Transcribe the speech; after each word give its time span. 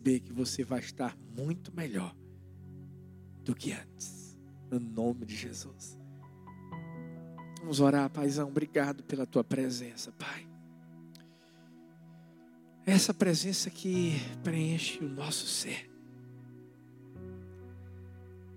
saber 0.00 0.20
que 0.20 0.32
você 0.32 0.64
vai 0.64 0.80
estar 0.80 1.14
muito 1.36 1.70
melhor 1.76 2.16
do 3.44 3.54
que 3.54 3.70
antes. 3.70 4.38
No 4.70 4.80
nome 4.80 5.26
de 5.26 5.36
Jesus. 5.36 5.98
Vamos 7.60 7.80
orar, 7.80 8.08
Paizão. 8.08 8.48
Obrigado 8.48 9.02
pela 9.04 9.26
tua 9.26 9.44
presença, 9.44 10.10
Pai. 10.12 10.48
Essa 12.86 13.12
presença 13.12 13.68
que 13.68 14.14
preenche 14.42 15.04
o 15.04 15.08
nosso 15.08 15.46
ser. 15.46 15.90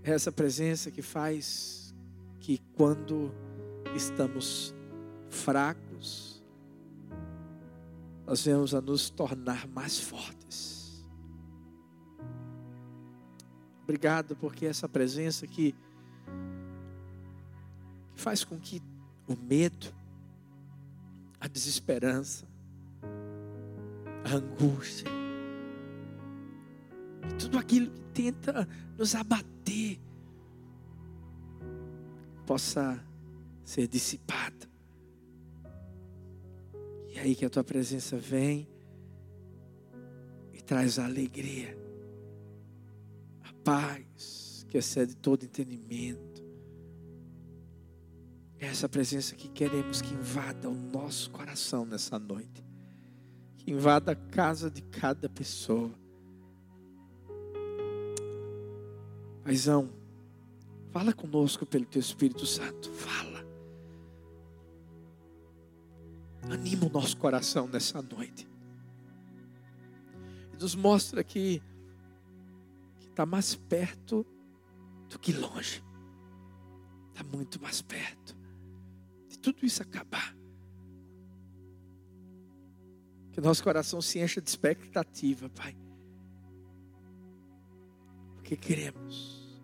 Essa 0.02 0.32
presença 0.32 0.90
que 0.90 1.02
faz 1.02 1.94
que 2.40 2.60
quando 2.74 3.34
estamos 3.96 4.74
fracos, 5.30 6.42
nós 8.26 8.46
venhamos 8.46 8.74
a 8.74 8.80
nos 8.80 9.10
tornar 9.10 9.68
mais 9.68 10.00
fortes. 10.00 10.83
Obrigado 13.94 14.36
porque 14.36 14.66
essa 14.66 14.90
presença 14.90 15.46
que, 15.46 15.76
que 18.16 18.20
faz 18.20 18.44
com 18.44 18.60
que 18.60 18.82
o 19.28 19.36
medo, 19.36 19.94
a 21.40 21.48
desesperança, 21.48 22.48
a 24.26 24.34
angústia, 24.34 25.08
tudo 27.38 27.60
aquilo 27.60 27.92
que 27.92 28.02
tenta 28.16 28.68
nos 28.98 29.14
abater, 29.14 30.00
possa 32.48 33.00
ser 33.64 33.88
dissipado. 33.88 34.68
E 37.10 37.20
aí 37.20 37.36
que 37.36 37.46
a 37.46 37.50
tua 37.50 37.64
presença 37.64 38.18
vem 38.18 38.68
e 40.52 40.64
traz 40.64 40.98
a 40.98 41.06
alegria, 41.06 41.83
paz 43.64 44.66
que 44.70 44.78
excede 44.78 45.16
todo 45.16 45.44
entendimento. 45.44 46.44
É 48.60 48.68
essa 48.68 48.88
presença 48.88 49.36
que 49.36 49.48
queremos 49.50 50.02
que 50.02 50.14
invada 50.14 50.70
o 50.70 50.74
nosso 50.74 51.30
coração 51.32 51.86
nessa 51.86 52.18
noite, 52.18 52.66
que 53.58 53.72
invada 53.72 54.14
a 54.14 54.16
casa 54.16 54.72
de 54.72 54.82
cada 54.82 55.30
pessoa. 55.30 55.92
Paizão, 59.44 59.90
fala 60.92 61.12
conosco 61.12 61.66
pelo 61.66 61.86
teu 61.86 62.00
Espírito 62.00 62.46
Santo, 62.46 62.90
fala. 62.92 63.46
Anima 66.50 66.86
o 66.86 66.90
nosso 66.90 67.18
coração 67.18 67.68
nessa 67.68 68.02
noite. 68.02 68.48
E 70.54 70.58
nos 70.62 70.74
mostra 70.74 71.24
que 71.24 71.62
está 73.14 73.26
mais 73.28 73.54
perto 73.56 74.26
do 75.08 75.20
que 75.20 75.32
longe. 75.32 75.84
Está 77.10 77.24
muito 77.24 77.62
mais 77.62 77.82
perto 77.82 78.36
de 79.30 79.38
tudo 79.38 79.64
isso 79.64 79.82
acabar. 79.84 80.36
Que 83.32 83.40
nosso 83.40 83.64
coração 83.64 84.02
se 84.02 84.20
encha 84.20 84.42
de 84.42 84.50
expectativa, 84.50 85.50
Pai. 85.50 85.78
Porque 88.34 88.58
queremos, 88.58 89.62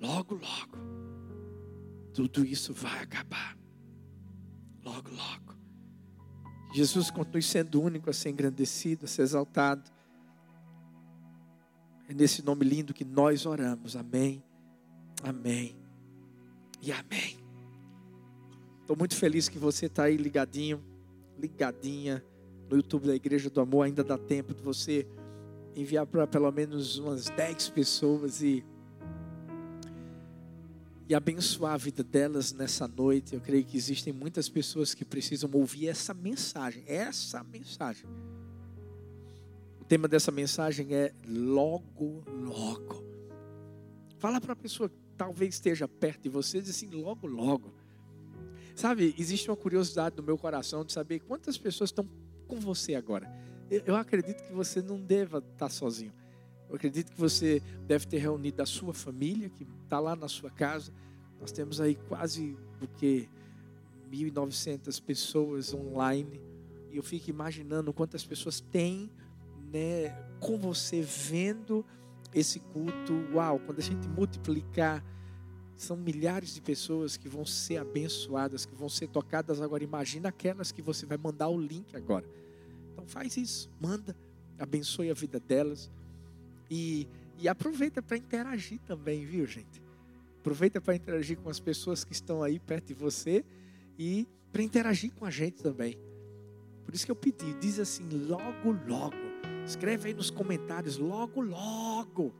logo, 0.00 0.34
logo, 0.34 0.78
tudo 2.14 2.44
isso 2.44 2.72
vai 2.72 3.02
acabar. 3.02 3.56
Logo, 4.82 5.10
logo. 5.10 5.58
Jesus 6.72 7.10
continue 7.10 7.42
sendo 7.42 7.82
único 7.82 8.08
a 8.08 8.12
ser 8.12 8.30
engrandecido, 8.30 9.04
a 9.04 9.08
ser 9.08 9.22
exaltado. 9.22 9.90
É 12.08 12.14
nesse 12.14 12.42
nome 12.42 12.64
lindo 12.64 12.94
que 12.94 13.04
nós 13.04 13.44
oramos. 13.44 13.94
Amém, 13.94 14.42
amém 15.22 15.76
e 16.80 16.90
amém. 16.90 17.36
Estou 18.80 18.96
muito 18.96 19.14
feliz 19.14 19.48
que 19.48 19.58
você 19.58 19.86
está 19.86 20.04
aí 20.04 20.16
ligadinho, 20.16 20.82
ligadinha 21.38 22.24
no 22.70 22.76
YouTube 22.76 23.06
da 23.06 23.14
Igreja 23.14 23.50
do 23.50 23.60
Amor. 23.60 23.84
Ainda 23.84 24.02
dá 24.02 24.16
tempo 24.16 24.54
de 24.54 24.62
você 24.62 25.06
enviar 25.76 26.06
para 26.06 26.26
pelo 26.26 26.50
menos 26.50 26.96
umas 26.96 27.28
10 27.28 27.68
pessoas 27.70 28.40
e 28.42 28.64
e 31.08 31.14
abençoar 31.14 31.72
a 31.72 31.76
vida 31.78 32.04
delas 32.04 32.52
nessa 32.52 32.86
noite. 32.86 33.34
Eu 33.34 33.40
creio 33.40 33.64
que 33.64 33.78
existem 33.78 34.12
muitas 34.12 34.46
pessoas 34.48 34.92
que 34.92 35.06
precisam 35.06 35.48
ouvir 35.54 35.88
essa 35.88 36.12
mensagem, 36.12 36.84
essa 36.86 37.42
mensagem. 37.42 38.06
Tema 39.88 40.06
dessa 40.06 40.30
mensagem 40.30 40.94
é 40.94 41.14
logo, 41.26 42.22
logo. 42.28 43.02
Fala 44.18 44.38
para 44.38 44.52
a 44.52 44.56
pessoa 44.56 44.90
que 44.90 44.96
talvez 45.16 45.54
esteja 45.54 45.88
perto 45.88 46.24
de 46.24 46.28
você, 46.28 46.60
diz 46.60 46.68
assim, 46.68 46.90
logo, 46.90 47.26
logo. 47.26 47.72
Sabe, 48.74 49.14
existe 49.18 49.50
uma 49.50 49.56
curiosidade 49.56 50.14
no 50.14 50.22
meu 50.22 50.36
coração 50.36 50.84
de 50.84 50.92
saber 50.92 51.20
quantas 51.20 51.56
pessoas 51.56 51.88
estão 51.88 52.06
com 52.46 52.60
você 52.60 52.94
agora. 52.94 53.26
Eu 53.70 53.96
acredito 53.96 54.46
que 54.46 54.52
você 54.52 54.82
não 54.82 55.00
deva 55.00 55.38
estar 55.38 55.70
sozinho. 55.70 56.12
Eu 56.68 56.76
acredito 56.76 57.10
que 57.10 57.18
você 57.18 57.62
deve 57.86 58.06
ter 58.06 58.18
reunido 58.18 58.62
a 58.62 58.66
sua 58.66 58.92
família, 58.92 59.48
que 59.48 59.66
está 59.84 59.98
lá 59.98 60.14
na 60.14 60.28
sua 60.28 60.50
casa. 60.50 60.92
Nós 61.40 61.50
temos 61.50 61.80
aí 61.80 61.94
quase 61.94 62.58
o 62.82 62.86
que 62.86 63.26
1.900 64.12 65.02
pessoas 65.02 65.72
online. 65.72 66.42
E 66.90 66.98
eu 66.98 67.02
fico 67.02 67.30
imaginando 67.30 67.90
quantas 67.90 68.22
pessoas 68.22 68.60
tem 68.60 69.10
né, 69.72 70.10
com 70.40 70.58
você 70.58 71.00
vendo 71.00 71.84
esse 72.34 72.60
culto. 72.60 73.14
Uau, 73.32 73.58
quando 73.60 73.78
a 73.78 73.82
gente 73.82 74.08
multiplicar, 74.08 75.04
são 75.76 75.96
milhares 75.96 76.54
de 76.54 76.60
pessoas 76.60 77.16
que 77.16 77.28
vão 77.28 77.46
ser 77.46 77.78
abençoadas, 77.78 78.66
que 78.66 78.74
vão 78.74 78.88
ser 78.88 79.08
tocadas 79.08 79.60
agora. 79.60 79.84
Imagina 79.84 80.28
aquelas 80.28 80.72
que 80.72 80.82
você 80.82 81.06
vai 81.06 81.16
mandar 81.16 81.48
o 81.48 81.58
link 81.58 81.96
agora. 81.96 82.26
Então 82.92 83.06
faz 83.06 83.36
isso, 83.36 83.70
manda, 83.80 84.16
abençoe 84.58 85.10
a 85.10 85.14
vida 85.14 85.38
delas. 85.38 85.90
E, 86.70 87.08
e 87.38 87.48
aproveita 87.48 88.02
para 88.02 88.16
interagir 88.16 88.80
também, 88.80 89.24
viu, 89.24 89.46
gente? 89.46 89.80
Aproveita 90.40 90.80
para 90.80 90.94
interagir 90.96 91.38
com 91.38 91.48
as 91.48 91.60
pessoas 91.60 92.04
que 92.04 92.12
estão 92.12 92.42
aí 92.42 92.58
perto 92.58 92.88
de 92.88 92.94
você 92.94 93.44
e 93.98 94.26
para 94.50 94.62
interagir 94.62 95.12
com 95.12 95.24
a 95.24 95.30
gente 95.30 95.62
também. 95.62 95.96
Por 96.84 96.94
isso 96.94 97.04
que 97.04 97.12
eu 97.12 97.16
pedi, 97.16 97.54
diz 97.60 97.78
assim, 97.78 98.08
logo, 98.08 98.72
logo. 98.86 99.27
Escreve 99.68 100.08
aí 100.08 100.14
nos 100.14 100.30
comentários, 100.30 100.96
logo, 100.96 101.42
logo. 101.42 102.32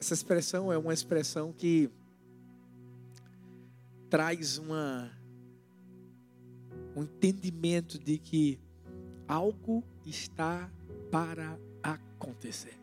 Essa 0.00 0.14
expressão 0.14 0.72
é 0.72 0.78
uma 0.78 0.94
expressão 0.94 1.52
que 1.52 1.90
traz 4.08 4.56
uma, 4.56 5.12
um 6.96 7.02
entendimento 7.02 7.98
de 7.98 8.16
que 8.16 8.58
algo 9.28 9.84
está 10.06 10.72
para 11.10 11.58
acontecer. 11.82 12.80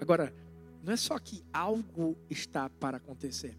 Agora, 0.00 0.32
não 0.84 0.92
é 0.92 0.96
só 0.96 1.18
que 1.18 1.44
algo 1.52 2.16
está 2.30 2.70
para 2.70 2.98
acontecer. 2.98 3.58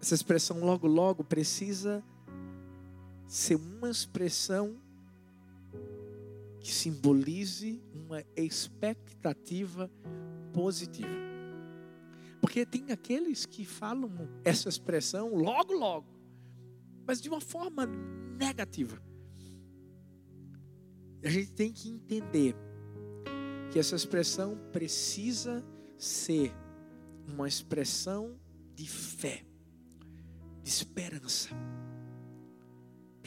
Essa 0.00 0.14
expressão 0.14 0.60
logo, 0.60 0.86
logo 0.86 1.22
precisa 1.22 2.02
ser 3.28 3.56
uma 3.56 3.90
expressão 3.90 4.80
que 6.58 6.72
simbolize 6.72 7.82
uma 7.94 8.24
expectativa 8.34 9.90
positiva. 10.52 11.28
Porque 12.40 12.64
tem 12.64 12.90
aqueles 12.90 13.44
que 13.44 13.64
falam 13.64 14.10
essa 14.44 14.68
expressão 14.68 15.34
logo, 15.34 15.72
logo, 15.74 16.06
mas 17.06 17.20
de 17.20 17.28
uma 17.28 17.40
forma 17.40 17.86
negativa. 18.38 19.00
A 21.22 21.28
gente 21.28 21.52
tem 21.52 21.72
que 21.72 21.90
entender 21.90 22.56
que 23.70 23.78
essa 23.78 23.96
expressão 23.96 24.56
precisa 24.72 25.64
ser 25.96 26.54
uma 27.26 27.46
expressão 27.46 28.38
de 28.74 28.88
fé, 28.88 29.44
de 30.62 30.70
esperança, 30.70 31.50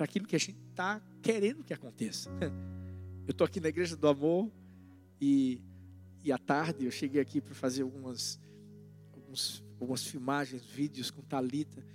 para 0.02 0.06
aquilo 0.06 0.26
que 0.26 0.36
a 0.36 0.40
gente 0.40 0.58
está 0.72 1.00
querendo 1.22 1.64
que 1.64 1.72
aconteça. 1.72 2.28
Eu 3.28 3.34
estou 3.34 3.46
aqui 3.46 3.60
na 3.60 3.70
Igreja 3.70 3.96
do 3.96 4.08
Amor 4.08 4.52
e, 5.22 5.62
e 6.24 6.32
à 6.32 6.40
tarde 6.40 6.86
eu 6.86 6.92
cheguei 6.92 7.22
aqui 7.22 7.40
para 7.40 7.54
fazer 7.54 7.84
algumas, 7.84 8.40
alguns, 9.14 9.64
algumas 9.80 10.04
filmagens, 10.04 10.66
vídeos 10.66 11.12
com 11.12 11.22
Talita. 11.22 11.86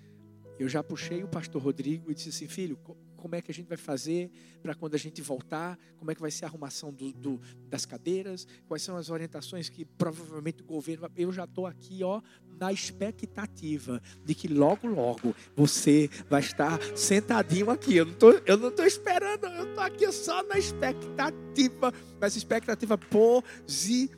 Eu 0.56 0.68
já 0.68 0.84
puxei 0.84 1.24
o 1.24 1.28
pastor 1.28 1.60
Rodrigo 1.60 2.12
e 2.12 2.14
disse 2.14 2.28
assim, 2.28 2.46
filho, 2.46 2.78
como 3.26 3.34
é 3.34 3.42
que 3.42 3.50
a 3.50 3.54
gente 3.54 3.66
vai 3.66 3.76
fazer 3.76 4.30
para 4.62 4.72
quando 4.72 4.94
a 4.94 4.98
gente 4.98 5.20
voltar, 5.20 5.76
como 5.98 6.12
é 6.12 6.14
que 6.14 6.20
vai 6.20 6.30
ser 6.30 6.44
a 6.44 6.48
arrumação 6.48 6.92
do, 6.92 7.12
do, 7.12 7.40
das 7.68 7.84
cadeiras, 7.84 8.46
quais 8.68 8.84
são 8.84 8.96
as 8.96 9.10
orientações 9.10 9.68
que 9.68 9.84
provavelmente 9.84 10.62
o 10.62 10.64
governo. 10.64 11.10
Eu 11.16 11.32
já 11.32 11.42
estou 11.42 11.66
aqui, 11.66 12.04
ó, 12.04 12.22
na 12.56 12.72
expectativa 12.72 14.00
de 14.24 14.32
que 14.32 14.46
logo, 14.46 14.86
logo 14.86 15.34
você 15.56 16.08
vai 16.30 16.40
estar 16.40 16.80
sentadinho 16.96 17.68
aqui. 17.68 17.96
Eu 17.96 18.06
não 18.06 18.14
tô, 18.14 18.30
eu 18.30 18.56
não 18.56 18.68
estou 18.68 18.86
esperando, 18.86 19.46
eu 19.46 19.70
estou 19.70 19.82
aqui 19.82 20.12
só 20.12 20.44
na 20.44 20.56
expectativa, 20.56 21.92
mas 22.20 22.36
expectativa 22.36 22.96
positiva. 22.96 24.16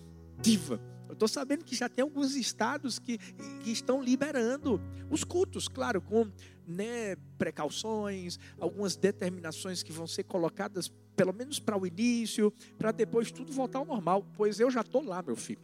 Eu 1.08 1.14
estou 1.14 1.28
sabendo 1.28 1.64
que 1.64 1.74
já 1.74 1.88
tem 1.88 2.02
alguns 2.02 2.36
estados 2.36 2.98
que, 2.98 3.16
que 3.16 3.70
estão 3.70 4.02
liberando 4.02 4.78
os 5.10 5.24
cultos, 5.24 5.66
claro, 5.66 6.02
com 6.02 6.30
né, 6.68 7.16
precauções, 7.38 8.38
algumas 8.60 8.94
determinações 8.94 9.82
que 9.82 9.90
vão 9.90 10.06
ser 10.06 10.24
colocadas, 10.24 10.92
pelo 11.16 11.32
menos 11.32 11.58
para 11.58 11.76
o 11.76 11.86
início, 11.86 12.52
para 12.76 12.92
depois 12.92 13.32
tudo 13.32 13.52
voltar 13.52 13.78
ao 13.78 13.84
normal. 13.84 14.26
Pois 14.36 14.60
eu 14.60 14.70
já 14.70 14.82
estou 14.82 15.02
lá, 15.02 15.22
meu 15.22 15.36
filho. 15.36 15.60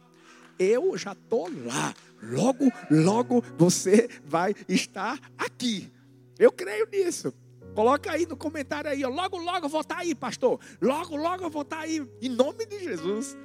Eu 0.57 0.97
já 0.97 1.11
estou 1.11 1.49
lá. 1.65 1.93
Logo, 2.23 2.71
logo 2.89 3.43
você 3.57 4.09
vai 4.25 4.55
estar 4.67 5.19
aqui. 5.37 5.91
Eu 6.39 6.51
creio 6.51 6.87
nisso. 6.91 7.33
Coloca 7.75 8.09
aí 8.11 8.25
no 8.25 8.37
comentário 8.37 8.89
aí, 8.89 9.03
ó. 9.03 9.09
logo, 9.09 9.37
logo 9.37 9.65
eu 9.65 9.69
vou 9.69 9.81
estar 9.81 9.97
aí, 9.97 10.15
pastor. 10.15 10.59
Logo, 10.81 11.15
logo 11.17 11.43
eu 11.43 11.49
vou 11.49 11.61
estar 11.61 11.79
aí, 11.79 12.05
em 12.21 12.29
nome 12.29 12.65
de 12.65 12.79
Jesus. 12.79 13.37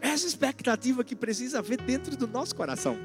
Essa 0.00 0.26
expectativa 0.26 1.02
que 1.04 1.16
precisa 1.16 1.58
haver 1.58 1.80
dentro 1.80 2.16
do 2.16 2.26
nosso 2.26 2.54
coração. 2.54 2.96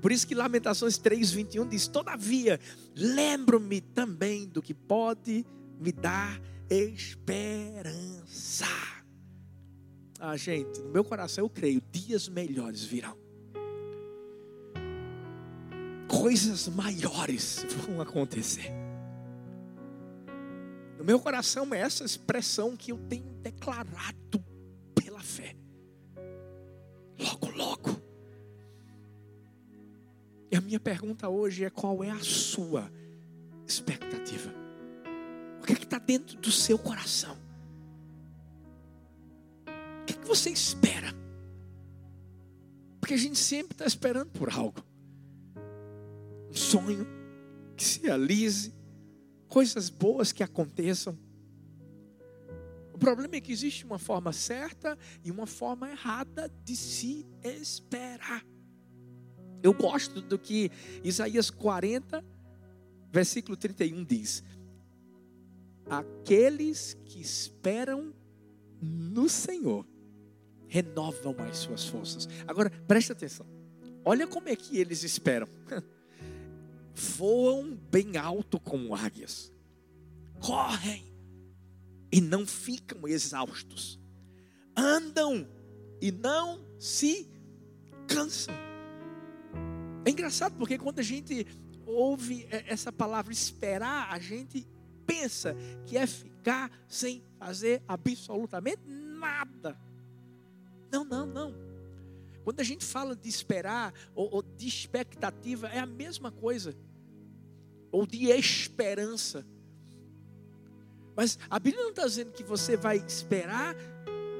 Por 0.00 0.10
isso 0.12 0.26
que 0.26 0.34
Lamentações 0.34 0.98
3:21 0.98 1.68
diz: 1.68 1.86
"Todavia, 1.86 2.58
lembro-me 2.94 3.80
também 3.80 4.48
do 4.48 4.62
que 4.62 4.74
pode 4.74 5.44
me 5.78 5.92
dar 5.92 6.40
esperança." 6.68 8.66
Ah, 10.18 10.36
gente, 10.36 10.80
no 10.80 10.90
meu 10.90 11.02
coração 11.02 11.44
eu 11.44 11.50
creio, 11.50 11.82
dias 11.90 12.28
melhores 12.28 12.84
virão. 12.84 13.16
Coisas 16.06 16.68
maiores 16.68 17.64
vão 17.86 18.00
acontecer. 18.00 18.70
No 20.98 21.04
meu 21.04 21.18
coração 21.18 21.72
é 21.72 21.78
essa 21.78 22.04
expressão 22.04 22.76
que 22.76 22.92
eu 22.92 22.98
tenho 23.08 23.24
declarado 23.40 24.44
pela 24.94 25.20
fé. 25.20 25.56
Logo, 27.18 27.50
logo. 27.50 27.99
E 30.50 30.56
a 30.56 30.60
minha 30.60 30.80
pergunta 30.80 31.28
hoje 31.28 31.64
é: 31.64 31.70
qual 31.70 32.02
é 32.02 32.10
a 32.10 32.18
sua 32.20 32.90
expectativa? 33.66 34.52
O 35.62 35.66
que 35.66 35.72
é 35.72 35.76
está 35.76 35.98
dentro 35.98 36.36
do 36.38 36.50
seu 36.50 36.78
coração? 36.78 37.36
O 40.02 40.04
que, 40.06 40.14
é 40.14 40.16
que 40.16 40.26
você 40.26 40.50
espera? 40.50 41.14
Porque 43.00 43.14
a 43.14 43.18
gente 43.18 43.38
sempre 43.38 43.74
está 43.74 43.84
esperando 43.84 44.30
por 44.30 44.50
algo. 44.50 44.82
Um 46.50 46.54
sonho 46.54 47.06
que 47.76 47.84
se 47.84 48.00
realize, 48.00 48.74
coisas 49.48 49.88
boas 49.88 50.32
que 50.32 50.42
aconteçam. 50.42 51.16
O 52.92 52.98
problema 52.98 53.36
é 53.36 53.40
que 53.40 53.52
existe 53.52 53.84
uma 53.84 53.98
forma 53.98 54.32
certa 54.32 54.98
e 55.24 55.30
uma 55.30 55.46
forma 55.46 55.88
errada 55.88 56.52
de 56.64 56.74
se 56.74 57.26
esperar. 57.42 58.44
Eu 59.62 59.72
gosto 59.72 60.20
do 60.20 60.38
que 60.38 60.70
Isaías 61.04 61.50
40, 61.50 62.24
versículo 63.10 63.56
31 63.56 64.04
diz: 64.04 64.42
Aqueles 65.88 66.96
que 67.04 67.20
esperam 67.20 68.14
no 68.80 69.28
Senhor 69.28 69.86
renovam 70.66 71.34
as 71.40 71.58
suas 71.58 71.84
forças. 71.86 72.28
Agora, 72.46 72.70
preste 72.70 73.12
atenção. 73.12 73.46
Olha 74.04 74.26
como 74.26 74.48
é 74.48 74.56
que 74.56 74.78
eles 74.78 75.02
esperam. 75.02 75.48
Voam 76.94 77.76
bem 77.90 78.16
alto 78.16 78.58
como 78.58 78.94
águias. 78.94 79.52
Correm 80.38 81.12
e 82.10 82.20
não 82.20 82.46
ficam 82.46 83.06
exaustos. 83.06 83.98
Andam 84.76 85.46
e 86.00 86.10
não 86.10 86.64
se 86.78 87.28
cansam. 88.06 88.54
É 90.10 90.12
engraçado 90.12 90.56
porque 90.58 90.76
quando 90.76 90.98
a 90.98 91.04
gente 91.04 91.46
ouve 91.86 92.44
essa 92.50 92.90
palavra 92.90 93.32
esperar, 93.32 94.12
a 94.12 94.18
gente 94.18 94.66
pensa 95.06 95.54
que 95.86 95.96
é 95.96 96.04
ficar 96.04 96.68
sem 96.88 97.22
fazer 97.38 97.80
absolutamente 97.86 98.82
nada. 98.88 99.78
Não, 100.90 101.04
não, 101.04 101.24
não. 101.24 101.54
Quando 102.42 102.58
a 102.58 102.64
gente 102.64 102.84
fala 102.84 103.14
de 103.14 103.28
esperar 103.28 103.94
ou, 104.12 104.28
ou 104.34 104.42
de 104.42 104.66
expectativa, 104.66 105.68
é 105.68 105.78
a 105.78 105.86
mesma 105.86 106.32
coisa. 106.32 106.76
Ou 107.92 108.04
de 108.04 108.32
esperança. 108.32 109.46
Mas 111.14 111.38
a 111.48 111.60
Bíblia 111.60 111.84
não 111.84 111.90
está 111.90 112.04
dizendo 112.04 112.32
que 112.32 112.42
você 112.42 112.76
vai 112.76 112.96
esperar 112.96 113.76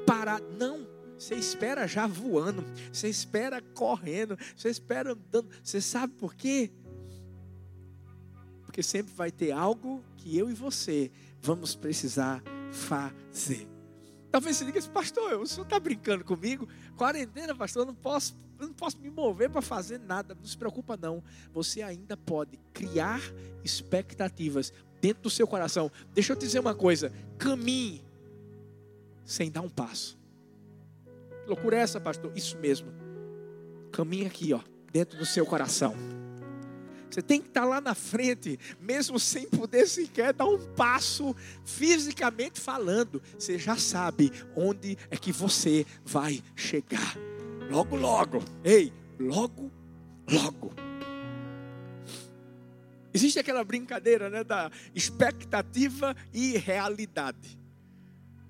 para. 0.05 0.41
Não. 0.41 0.85
Você 1.21 1.35
espera 1.35 1.87
já 1.87 2.07
voando, 2.07 2.65
você 2.91 3.07
espera 3.07 3.61
correndo, 3.61 4.39
você 4.57 4.71
espera 4.71 5.13
andando. 5.13 5.51
Você 5.63 5.79
sabe 5.79 6.15
por 6.15 6.35
quê? 6.35 6.71
Porque 8.65 8.83
sempre 8.83 9.13
vai 9.13 9.31
ter 9.31 9.53
algo 9.53 10.03
que 10.17 10.35
eu 10.39 10.49
e 10.49 10.55
você 10.55 11.11
vamos 11.43 11.75
precisar 11.75 12.43
fazer. 12.73 13.69
Talvez 14.31 14.57
você 14.57 14.65
diga 14.65 14.79
assim, 14.79 14.89
pastor, 14.89 15.35
o 15.43 15.47
senhor 15.47 15.65
está 15.65 15.79
brincando 15.79 16.25
comigo? 16.25 16.67
Quarentena, 16.97 17.55
pastor, 17.55 17.83
eu 17.83 17.89
não 17.89 17.95
posso, 17.95 18.35
eu 18.59 18.69
não 18.69 18.75
posso 18.75 18.99
me 18.99 19.11
mover 19.11 19.51
para 19.51 19.61
fazer 19.61 20.01
nada. 20.01 20.35
Não 20.35 20.47
se 20.47 20.57
preocupa, 20.57 20.97
não. 20.97 21.23
Você 21.53 21.83
ainda 21.83 22.17
pode 22.17 22.59
criar 22.73 23.21
expectativas 23.63 24.73
dentro 25.03 25.25
do 25.25 25.31
seu 25.31 25.47
coração. 25.47 25.93
Deixa 26.15 26.33
eu 26.33 26.37
te 26.37 26.47
dizer 26.47 26.61
uma 26.61 26.75
coisa: 26.75 27.13
caminhe 27.37 28.03
sem 29.23 29.51
dar 29.51 29.61
um 29.61 29.69
passo 29.69 30.19
loucura 31.51 31.77
é 31.77 31.81
essa, 31.81 32.01
pastor? 32.01 32.33
Isso 32.35 32.57
mesmo. 32.59 32.93
Caminha 33.93 34.29
aqui, 34.29 34.55
ó, 34.55 34.61
dentro 34.93 35.19
do 35.19 35.27
seu 35.27 35.45
coração. 35.45 35.95
Você 37.11 37.21
tem 37.21 37.41
que 37.41 37.49
estar 37.49 37.65
lá 37.65 37.81
na 37.81 37.95
frente, 37.95 38.59
mesmo 38.81 39.19
sem 39.19 39.49
poder 39.49 39.87
sequer 39.89 40.33
dar 40.33 40.47
um 40.47 40.59
passo 40.75 41.35
fisicamente 41.65 42.61
falando. 42.61 43.21
Você 43.37 43.59
já 43.59 43.77
sabe 43.77 44.31
onde 44.55 44.97
é 45.11 45.17
que 45.17 45.33
você 45.33 45.85
vai 46.05 46.41
chegar. 46.55 47.17
Logo, 47.69 47.97
logo. 47.97 48.45
Ei, 48.63 48.93
logo, 49.19 49.73
logo. 50.31 50.73
Existe 53.13 53.41
aquela 53.41 53.65
brincadeira 53.65 54.31
né, 54.31 54.45
da 54.45 54.71
expectativa 54.95 56.15
e 56.33 56.57
realidade. 56.57 57.60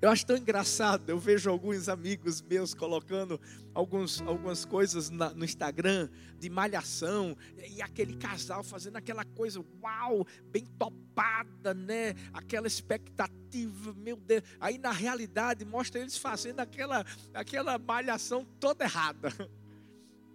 Eu 0.01 0.09
acho 0.09 0.25
tão 0.25 0.35
engraçado, 0.35 1.11
eu 1.11 1.19
vejo 1.19 1.51
alguns 1.51 1.87
amigos 1.87 2.41
meus 2.41 2.73
colocando 2.73 3.39
alguns, 3.75 4.23
algumas 4.23 4.65
coisas 4.65 5.11
na, 5.11 5.29
no 5.35 5.45
Instagram 5.45 6.09
de 6.39 6.49
malhação, 6.49 7.37
e 7.69 7.83
aquele 7.83 8.17
casal 8.17 8.65
fazendo 8.65 8.97
aquela 8.97 9.27
coisa, 9.27 9.63
uau, 9.83 10.27
bem 10.47 10.65
topada, 10.79 11.75
né? 11.75 12.15
Aquela 12.33 12.67
expectativa, 12.67 13.93
meu 13.93 14.17
Deus. 14.17 14.43
Aí 14.59 14.79
na 14.79 14.91
realidade 14.91 15.67
mostra 15.67 16.01
eles 16.01 16.17
fazendo 16.17 16.61
aquela, 16.61 17.05
aquela 17.35 17.79
malhação 17.79 18.47
toda 18.59 18.85
errada. 18.85 19.29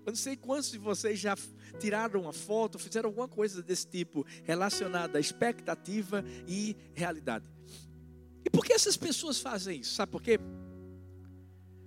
Eu 0.06 0.12
não 0.12 0.16
sei 0.16 0.38
quantos 0.38 0.70
de 0.70 0.78
vocês 0.78 1.18
já 1.18 1.36
tiraram 1.80 2.22
uma 2.22 2.34
foto, 2.34 2.78
fizeram 2.78 3.10
alguma 3.10 3.28
coisa 3.28 3.63
desse 3.63 3.88
tipo 3.88 4.24
relacionada 4.44 5.18
à 5.18 5.22
expectativa 5.22 6.24
e 6.48 6.78
realidade. 6.94 7.50
E 8.46 8.50
por 8.50 8.64
que 8.64 8.74
essas 8.74 8.96
pessoas 8.96 9.40
fazem 9.40 9.80
isso? 9.80 9.96
Sabe 9.96 10.12
por 10.12 10.22
quê? 10.22 10.40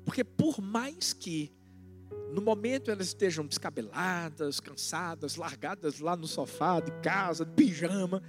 Porque 0.05 0.25
por 0.25 0.61
mais 0.61 1.13
que 1.13 1.53
no 2.33 2.43
momento 2.43 2.91
elas 2.91 3.07
estejam 3.07 3.47
descabeladas, 3.47 4.59
cansadas, 4.59 5.37
largadas 5.37 6.01
lá 6.01 6.17
no 6.17 6.27
sofá 6.27 6.81
de 6.81 6.91
casa, 7.01 7.45
de 7.45 7.53
pijama, 7.53 8.23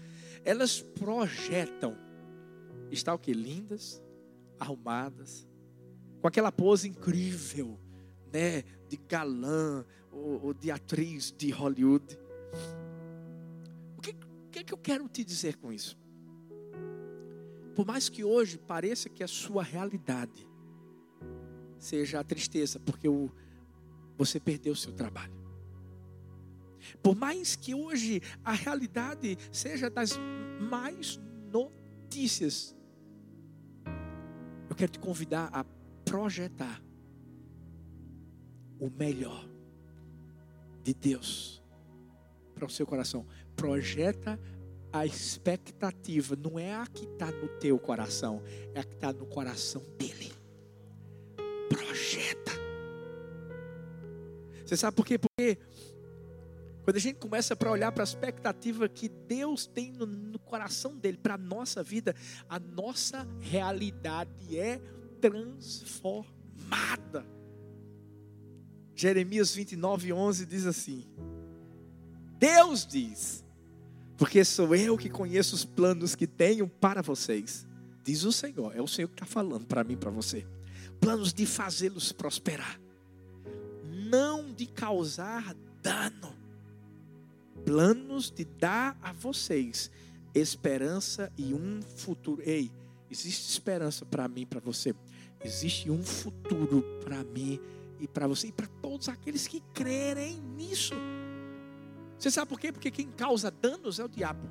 elas 0.46 0.80
projetam 0.82 1.98
estar 2.92 3.14
o 3.14 3.20
que 3.20 3.34
lindas, 3.34 4.02
arrumadas, 4.60 5.48
com 6.22 6.28
aquela 6.28 6.52
pose 6.52 6.88
incrível, 6.88 7.80
né, 8.32 8.64
de 8.88 8.98
galã 9.08 9.86
ou, 10.12 10.48
ou 10.48 10.54
de 10.54 10.70
atriz 10.70 11.32
de 11.32 11.50
Hollywood. 11.50 12.18
O 13.98 14.02
que, 14.02 14.14
que, 14.52 14.60
é 14.60 14.64
que 14.64 14.74
eu 14.74 14.78
quero 14.78 15.08
te 15.08 15.24
dizer 15.24 15.58
com 15.58 15.72
isso? 15.72 15.98
Por 17.80 17.86
mais 17.86 18.10
que 18.10 18.26
hoje 18.26 18.58
pareça 18.58 19.08
que 19.08 19.24
a 19.24 19.28
sua 19.28 19.64
realidade 19.64 20.46
seja 21.78 22.20
a 22.20 22.24
tristeza, 22.26 22.78
porque 22.78 23.08
o, 23.08 23.32
você 24.18 24.38
perdeu 24.38 24.74
o 24.74 24.76
seu 24.76 24.92
trabalho. 24.92 25.32
Por 27.02 27.16
mais 27.16 27.56
que 27.56 27.74
hoje 27.74 28.22
a 28.44 28.52
realidade 28.52 29.38
seja 29.50 29.90
das 29.90 30.20
mais 30.70 31.18
notícias. 31.50 32.76
Eu 34.70 34.76
quero 34.76 34.92
te 34.92 35.00
convidar 35.00 35.50
a 35.54 35.64
projetar 36.04 36.84
o 38.78 38.90
melhor 38.90 39.50
de 40.84 40.94
Deus 40.94 41.64
para 42.54 42.66
o 42.66 42.70
seu 42.70 42.86
coração. 42.86 43.26
Projeta 43.56 44.38
a 44.92 45.06
expectativa, 45.06 46.36
não 46.36 46.58
é 46.58 46.74
a 46.74 46.88
que 46.88 47.06
está 47.06 47.32
no 47.32 47.48
teu 47.60 47.78
coração, 47.78 48.42
é 48.74 48.80
a 48.80 48.84
que 48.84 48.96
está 48.96 49.14
no 49.14 49.26
coração 49.26 49.84
dele. 49.98 50.32
Projeta. 51.70 52.52
Você 54.66 54.78
sabe 54.78 54.96
por 54.96 55.06
quê? 55.06 55.18
Porque 55.18 55.58
quando 56.84 56.96
a 56.96 57.00
gente 57.00 57.18
começa 57.18 57.56
para 57.56 57.72
olhar 57.72 57.92
para 57.92 58.04
a 58.04 58.06
expectativa 58.06 58.90
que 58.90 59.10
Deus 59.10 59.68
tem 59.68 59.92
no, 59.92 60.08
no 60.08 60.40
coração 60.40 60.98
dele, 60.98 61.18
para 61.18 61.36
a 61.36 61.38
nossa 61.38 61.84
vida, 61.84 62.16
a 62.48 62.60
nossa 62.60 63.28
realidade 63.40 64.58
é 64.58 64.80
transformada. 65.22 67.26
Jeremias 68.96 69.54
29, 69.54 70.12
11 70.12 70.46
diz 70.46 70.66
assim: 70.66 71.06
Deus 72.38 72.86
diz, 72.86 73.46
porque 74.20 74.44
sou 74.44 74.76
eu 74.76 74.98
que 74.98 75.10
conheço 75.10 75.56
os 75.56 75.64
planos 75.64 76.14
que 76.14 76.28
tenho 76.28 76.68
para 76.68 77.02
vocês, 77.02 77.66
diz 78.04 78.26
o 78.26 78.34
Senhor, 78.34 78.76
é 78.76 78.82
o 78.82 78.88
Senhor 78.88 79.08
que 79.08 79.14
está 79.14 79.26
falando 79.26 79.66
para 79.66 79.82
mim, 79.82 79.96
para 79.96 80.12
você, 80.12 80.46
planos 81.00 81.34
de 81.34 81.46
fazê-los 81.46 82.12
prosperar, 82.12 82.80
não 84.10 84.54
de 84.54 84.66
causar 84.66 85.56
dano, 85.82 86.36
planos 87.66 88.30
de 88.30 88.44
dar 88.44 89.00
a 89.02 89.14
vocês 89.14 89.90
esperança 90.36 91.32
e 91.38 91.54
um 91.54 91.82
futuro. 91.82 92.42
Ei, 92.46 92.70
existe 93.10 93.50
esperança 93.50 94.06
para 94.06 94.28
mim, 94.28 94.46
para 94.46 94.60
você. 94.60 94.94
Existe 95.44 95.90
um 95.90 96.04
futuro 96.04 96.84
para 97.04 97.24
mim 97.24 97.58
e 98.00 98.08
para 98.08 98.28
você 98.28 98.48
e 98.48 98.52
para 98.52 98.68
todos 98.82 99.08
aqueles 99.08 99.48
que 99.48 99.62
crerem 99.74 100.42
nisso. 100.58 100.94
Você 102.20 102.30
sabe 102.30 102.50
por 102.50 102.60
quê? 102.60 102.72
Porque 102.72 102.92
quem 102.92 103.10
causa 103.12 103.50
danos 103.50 103.98
é 103.98 104.04
o 104.04 104.10
diabo. 104.10 104.42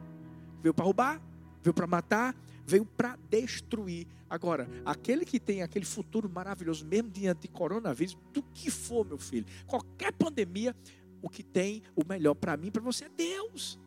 Veio 0.62 0.72
para 0.72 0.84
roubar, 0.84 1.22
veio 1.62 1.75
para 1.75 1.87
matar, 1.87 2.34
veio 2.66 2.84
para 2.84 3.16
destruir. 3.28 4.06
Agora, 4.28 4.68
aquele 4.84 5.25
que 5.25 5.38
tem 5.38 5.62
aquele 5.62 5.84
futuro 5.84 6.28
maravilhoso, 6.30 6.84
mesmo 6.87 7.10
diante 7.10 7.42
de 7.42 7.48
coronavírus, 7.48 8.16
do 8.32 8.42
que 8.42 8.70
for, 8.70 9.04
meu 9.04 9.18
filho, 9.18 9.46
qualquer 9.66 10.12
pandemia, 10.12 10.75
o 11.20 11.28
que 11.28 11.42
tem 11.42 11.82
o 11.94 12.02
melhor 12.06 12.34
para 12.34 12.56
mim, 12.56 12.70
para 12.70 12.82
você 12.82 13.04
é 13.04 13.10
Deus. 13.10 13.78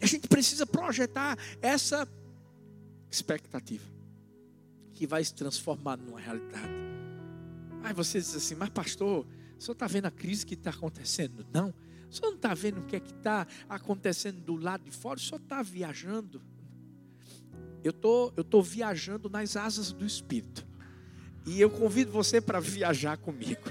A 0.00 0.06
gente 0.06 0.28
precisa 0.28 0.66
projetar 0.66 1.36
essa 1.60 2.08
expectativa 3.10 3.90
que 4.92 5.06
vai 5.06 5.24
se 5.24 5.34
transformar 5.34 5.96
numa 5.96 6.20
realidade. 6.20 6.72
Aí 7.82 7.92
você 7.92 8.18
diz 8.18 8.34
assim, 8.34 8.54
mas 8.54 8.68
pastor, 8.68 9.26
o 9.58 9.60
senhor 9.60 9.72
está 9.72 9.86
vendo 9.86 10.06
a 10.06 10.10
crise 10.10 10.46
que 10.46 10.54
está 10.54 10.70
acontecendo? 10.70 11.44
Não. 11.52 11.74
O 12.12 12.14
senhor 12.14 12.28
não 12.28 12.36
está 12.36 12.52
vendo 12.52 12.80
o 12.80 12.82
que 12.82 12.94
é 12.94 13.00
que 13.00 13.10
está 13.10 13.46
acontecendo 13.66 14.38
do 14.42 14.54
lado 14.54 14.84
de 14.84 14.90
fora? 14.90 15.18
O 15.18 15.22
senhor 15.22 15.40
está 15.40 15.62
viajando. 15.62 16.42
Eu 17.82 17.90
tô, 17.90 18.30
eu 18.36 18.44
tô 18.44 18.60
viajando 18.60 19.30
nas 19.30 19.56
asas 19.56 19.92
do 19.92 20.04
Espírito. 20.04 20.66
E 21.46 21.58
eu 21.58 21.70
convido 21.70 22.12
você 22.12 22.38
para 22.38 22.60
viajar 22.60 23.16
comigo. 23.16 23.62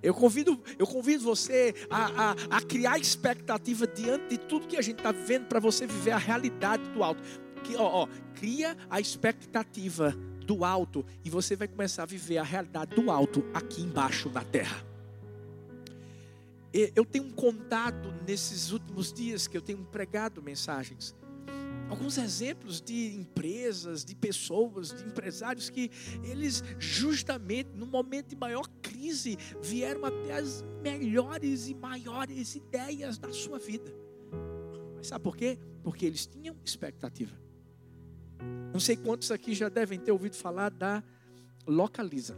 Eu 0.00 0.14
convido, 0.14 0.62
eu 0.78 0.86
convido 0.86 1.24
você 1.24 1.74
a, 1.90 2.30
a, 2.30 2.58
a 2.58 2.62
criar 2.62 2.96
expectativa 2.96 3.88
diante 3.88 4.28
de 4.28 4.38
tudo 4.38 4.68
que 4.68 4.76
a 4.76 4.82
gente 4.82 4.98
está 4.98 5.10
vivendo 5.10 5.48
para 5.48 5.58
você 5.58 5.84
viver 5.84 6.12
a 6.12 6.16
realidade 6.16 6.88
do 6.90 7.02
alto. 7.02 7.20
Que, 7.64 7.74
ó, 7.74 8.04
ó, 8.04 8.08
cria 8.34 8.76
a 8.88 9.00
expectativa 9.00 10.12
do 10.46 10.64
alto 10.64 11.04
e 11.24 11.28
você 11.28 11.56
vai 11.56 11.66
começar 11.66 12.04
a 12.04 12.06
viver 12.06 12.38
a 12.38 12.44
realidade 12.44 12.94
do 12.94 13.10
alto 13.10 13.44
aqui 13.52 13.82
embaixo 13.82 14.30
na 14.30 14.44
terra. 14.44 14.87
Eu 16.72 17.04
tenho 17.04 17.32
contado 17.32 18.12
nesses 18.26 18.72
últimos 18.72 19.12
dias 19.12 19.46
que 19.46 19.56
eu 19.56 19.62
tenho 19.62 19.84
pregado 19.86 20.42
mensagens 20.42 21.14
alguns 21.88 22.18
exemplos 22.18 22.80
de 22.80 23.14
empresas, 23.14 24.04
de 24.04 24.14
pessoas, 24.14 24.92
de 24.92 25.04
empresários 25.04 25.70
que 25.70 25.90
eles 26.22 26.62
justamente 26.78 27.70
no 27.74 27.86
momento 27.86 28.28
de 28.28 28.36
maior 28.36 28.68
crise 28.82 29.36
vieram 29.62 30.04
até 30.04 30.34
as 30.34 30.62
melhores 30.82 31.68
e 31.68 31.74
maiores 31.74 32.54
ideias 32.54 33.18
da 33.18 33.32
sua 33.32 33.58
vida. 33.58 33.92
Mas 34.96 35.08
sabe 35.08 35.22
por 35.22 35.36
quê? 35.36 35.58
Porque 35.82 36.04
eles 36.04 36.26
tinham 36.26 36.56
expectativa. 36.64 37.36
Não 38.72 38.80
sei 38.80 38.96
quantos 38.96 39.30
aqui 39.30 39.54
já 39.54 39.68
devem 39.68 39.98
ter 39.98 40.12
ouvido 40.12 40.36
falar 40.36 40.70
da 40.70 41.02
Localiza. 41.66 42.36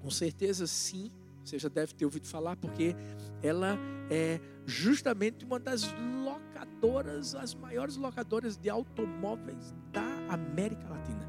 Com 0.00 0.10
certeza 0.10 0.66
sim, 0.66 1.10
você 1.46 1.58
já 1.58 1.68
deve 1.68 1.94
ter 1.94 2.04
ouvido 2.04 2.26
falar, 2.26 2.56
porque 2.56 2.94
ela 3.42 3.78
é 4.10 4.40
justamente 4.66 5.44
uma 5.44 5.58
das 5.60 5.84
locadoras, 6.24 7.34
as 7.34 7.54
maiores 7.54 7.96
locadoras 7.96 8.56
de 8.56 8.68
automóveis 8.68 9.74
da 9.92 10.04
América 10.28 10.88
Latina. 10.88 11.28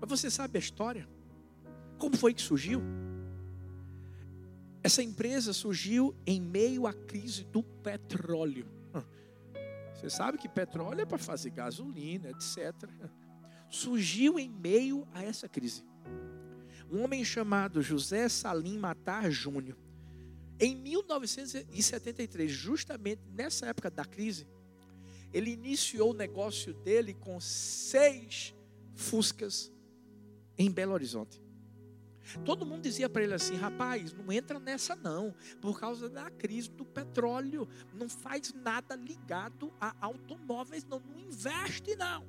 Mas 0.00 0.08
você 0.08 0.30
sabe 0.30 0.56
a 0.56 0.60
história? 0.60 1.08
Como 1.98 2.16
foi 2.16 2.32
que 2.32 2.42
surgiu? 2.42 2.82
Essa 4.82 5.02
empresa 5.02 5.52
surgiu 5.52 6.14
em 6.26 6.40
meio 6.40 6.86
à 6.86 6.92
crise 6.92 7.44
do 7.44 7.62
petróleo. 7.62 8.66
Você 9.94 10.10
sabe 10.10 10.36
que 10.38 10.48
petróleo 10.48 11.02
é 11.02 11.06
para 11.06 11.18
fazer 11.18 11.50
gasolina, 11.50 12.30
etc. 12.30 12.74
Surgiu 13.68 14.36
em 14.38 14.48
meio 14.48 15.06
a 15.14 15.22
essa 15.22 15.48
crise. 15.48 15.84
Um 16.92 17.04
homem 17.04 17.24
chamado 17.24 17.80
José 17.80 18.28
Salim 18.28 18.78
Matar 18.78 19.30
Júnior, 19.30 19.78
em 20.60 20.76
1973, 20.76 22.50
justamente 22.50 23.22
nessa 23.32 23.66
época 23.66 23.90
da 23.90 24.04
crise, 24.04 24.46
ele 25.32 25.50
iniciou 25.50 26.10
o 26.10 26.14
negócio 26.14 26.74
dele 26.74 27.14
com 27.14 27.40
seis 27.40 28.54
Fuscas 28.94 29.72
em 30.58 30.70
Belo 30.70 30.92
Horizonte. 30.92 31.42
Todo 32.44 32.66
mundo 32.66 32.82
dizia 32.82 33.08
para 33.08 33.22
ele 33.22 33.34
assim: 33.34 33.56
rapaz, 33.56 34.12
não 34.12 34.30
entra 34.30 34.60
nessa 34.60 34.94
não, 34.94 35.34
por 35.60 35.80
causa 35.80 36.08
da 36.08 36.30
crise 36.30 36.70
do 36.70 36.84
petróleo. 36.84 37.66
Não 37.94 38.08
faz 38.08 38.52
nada 38.52 38.94
ligado 38.94 39.72
a 39.80 39.94
automóveis, 40.00 40.84
não, 40.84 41.00
não 41.00 41.18
investe 41.18 41.96
não. 41.96 42.24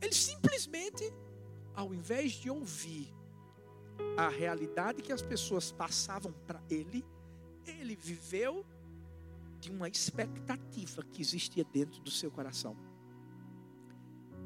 Ele 0.00 0.14
simplesmente, 0.14 1.02
ao 1.74 1.92
invés 1.94 2.32
de 2.32 2.50
ouvir 2.50 3.12
a 4.16 4.28
realidade 4.28 5.02
que 5.02 5.12
as 5.12 5.22
pessoas 5.22 5.72
passavam 5.72 6.32
para 6.46 6.62
ele, 6.70 7.04
ele 7.66 7.96
viveu 7.96 8.64
de 9.58 9.70
uma 9.70 9.88
expectativa 9.88 11.02
que 11.02 11.20
existia 11.20 11.64
dentro 11.64 12.00
do 12.02 12.10
seu 12.10 12.30
coração. 12.30 12.76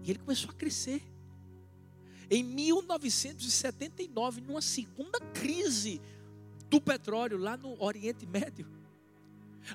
E 0.02 0.10
ele 0.10 0.20
começou 0.20 0.50
a 0.50 0.54
crescer. 0.54 1.02
Em 2.30 2.44
1979, 2.44 4.40
numa 4.42 4.62
segunda 4.62 5.18
crise 5.20 6.00
do 6.68 6.80
petróleo 6.80 7.38
lá 7.38 7.56
no 7.56 7.82
Oriente 7.82 8.26
Médio, 8.26 8.66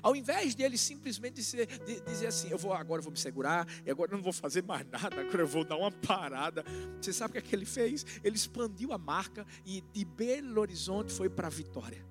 ao 0.02 0.14
invés 0.14 0.54
de 0.54 0.62
ele 0.62 0.78
simplesmente 0.78 1.34
dizer, 1.34 1.66
dizer 2.06 2.26
assim, 2.26 2.50
eu 2.50 2.58
vou 2.58 2.72
agora 2.72 3.00
eu 3.00 3.04
vou 3.04 3.12
me 3.12 3.18
segurar, 3.18 3.66
e 3.84 3.90
agora 3.90 4.12
eu 4.12 4.16
não 4.16 4.22
vou 4.22 4.32
fazer 4.32 4.62
mais 4.62 4.86
nada, 4.90 5.20
agora 5.20 5.42
eu 5.42 5.46
vou 5.46 5.64
dar 5.64 5.76
uma 5.76 5.90
parada. 5.90 6.64
Você 7.00 7.12
sabe 7.12 7.30
o 7.30 7.32
que, 7.32 7.38
é 7.38 7.42
que 7.42 7.54
ele 7.54 7.66
fez? 7.66 8.04
Ele 8.22 8.36
expandiu 8.36 8.92
a 8.92 8.98
marca 8.98 9.46
e 9.64 9.82
de 9.92 10.04
Belo 10.04 10.60
Horizonte 10.60 11.12
foi 11.12 11.28
para 11.28 11.48
Vitória. 11.48 12.04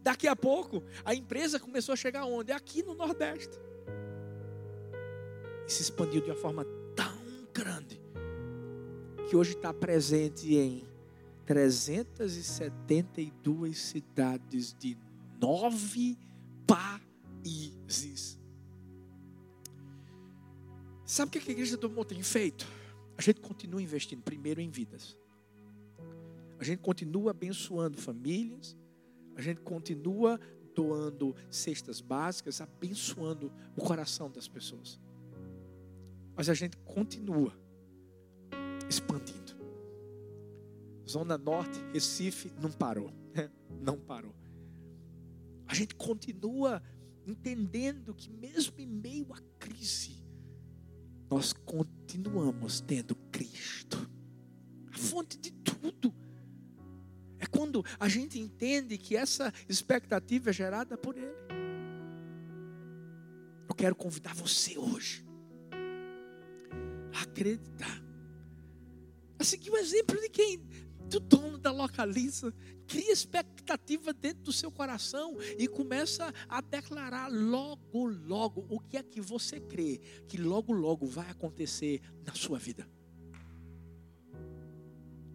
Daqui 0.00 0.26
a 0.26 0.34
pouco, 0.34 0.82
a 1.04 1.14
empresa 1.14 1.60
começou 1.60 1.92
a 1.92 1.96
chegar 1.96 2.24
onde? 2.24 2.52
Aqui 2.52 2.82
no 2.82 2.94
Nordeste. 2.94 3.58
E 5.66 5.72
se 5.72 5.82
expandiu 5.82 6.22
de 6.22 6.30
uma 6.30 6.36
forma 6.36 6.64
tão 6.94 7.18
grande 7.52 8.00
que 9.28 9.36
hoje 9.36 9.52
está 9.52 9.72
presente 9.72 10.54
em 10.54 10.84
372 11.46 13.78
cidades 13.78 14.74
de 14.78 14.98
nove 15.40 16.18
países. 16.66 18.38
Sabe 21.04 21.28
o 21.28 21.32
que 21.32 21.50
a 21.50 21.52
igreja 21.52 21.76
do 21.76 21.86
amor 21.86 22.04
tem 22.06 22.22
feito? 22.22 22.66
A 23.16 23.22
gente 23.22 23.40
continua 23.40 23.82
investindo 23.82 24.22
primeiro 24.22 24.60
em 24.60 24.70
vidas. 24.70 25.16
A 26.58 26.64
gente 26.64 26.80
continua 26.80 27.30
abençoando 27.30 27.98
famílias. 27.98 28.76
A 29.36 29.42
gente 29.42 29.60
continua 29.60 30.40
doando 30.74 31.34
cestas 31.50 32.00
básicas, 32.00 32.60
abençoando 32.60 33.52
o 33.76 33.82
coração 33.82 34.30
das 34.30 34.48
pessoas. 34.48 35.00
Mas 36.34 36.48
a 36.48 36.54
gente 36.54 36.76
continua 36.78 37.52
expandindo. 38.88 39.54
Zona 41.08 41.36
Norte, 41.38 41.78
Recife, 41.92 42.50
não 42.60 42.72
parou. 42.72 43.12
Não 43.80 43.98
parou. 43.98 44.34
A 45.66 45.74
gente 45.74 45.94
continua 45.94 46.82
entendendo 47.26 48.14
que 48.14 48.30
mesmo 48.30 48.78
em 48.78 48.86
meio 48.86 49.32
à 49.32 49.40
crise, 49.58 50.22
nós 51.30 51.52
continuamos 51.52 52.80
tendo 52.80 53.16
Cristo, 53.32 54.10
a 54.92 54.98
fonte 54.98 55.38
de 55.38 55.50
tudo. 55.50 56.14
É 57.38 57.46
quando 57.46 57.84
a 57.98 58.08
gente 58.08 58.38
entende 58.38 58.96
que 58.96 59.16
essa 59.16 59.52
expectativa 59.68 60.50
é 60.50 60.52
gerada 60.52 60.96
por 60.96 61.16
Ele. 61.16 61.44
Eu 63.68 63.74
quero 63.74 63.96
convidar 63.96 64.34
você 64.34 64.78
hoje 64.78 65.26
a 67.12 67.22
acreditar, 67.22 68.02
a 69.38 69.44
seguir 69.44 69.70
o 69.70 69.76
exemplo 69.76 70.20
de 70.20 70.28
quem? 70.28 70.60
Do 71.08 71.20
dono 71.20 71.58
da 71.58 71.70
localiza. 71.70 72.52
Cria 72.86 73.12
expectativa 73.12 74.12
dentro 74.12 74.44
do 74.44 74.52
seu 74.52 74.70
coração 74.70 75.36
e 75.58 75.66
começa 75.66 76.32
a 76.48 76.60
declarar 76.60 77.30
logo, 77.30 78.06
logo 78.06 78.66
o 78.68 78.78
que 78.78 78.96
é 78.96 79.02
que 79.02 79.20
você 79.20 79.58
crê 79.58 80.00
que 80.28 80.36
logo, 80.36 80.72
logo 80.72 81.06
vai 81.06 81.30
acontecer 81.30 82.02
na 82.24 82.34
sua 82.34 82.58
vida. 82.58 82.86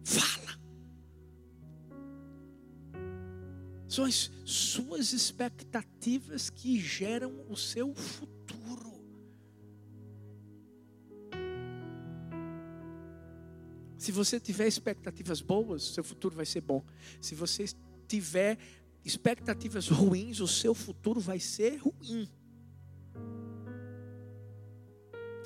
Fala. 0.04 0.60
São 3.88 4.04
as 4.04 4.30
suas 4.44 5.12
expectativas 5.12 6.48
que 6.48 6.78
geram 6.78 7.44
o 7.48 7.56
seu 7.56 7.92
futuro. 7.94 8.59
Se 14.10 14.14
você 14.14 14.40
tiver 14.40 14.66
expectativas 14.66 15.40
boas, 15.40 15.84
seu 15.94 16.02
futuro 16.02 16.34
vai 16.34 16.44
ser 16.44 16.62
bom. 16.62 16.84
Se 17.20 17.32
você 17.32 17.64
tiver 18.08 18.58
expectativas 19.04 19.86
ruins, 19.86 20.40
o 20.40 20.48
seu 20.48 20.74
futuro 20.74 21.20
vai 21.20 21.38
ser 21.38 21.76
ruim. 21.76 22.28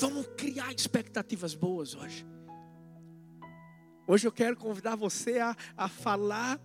Vamos 0.00 0.26
criar 0.34 0.72
expectativas 0.72 1.54
boas 1.54 1.94
hoje. 1.94 2.24
Hoje 4.08 4.26
eu 4.26 4.32
quero 4.32 4.56
convidar 4.56 4.96
você 4.96 5.40
a, 5.40 5.54
a 5.76 5.86
falar 5.86 6.58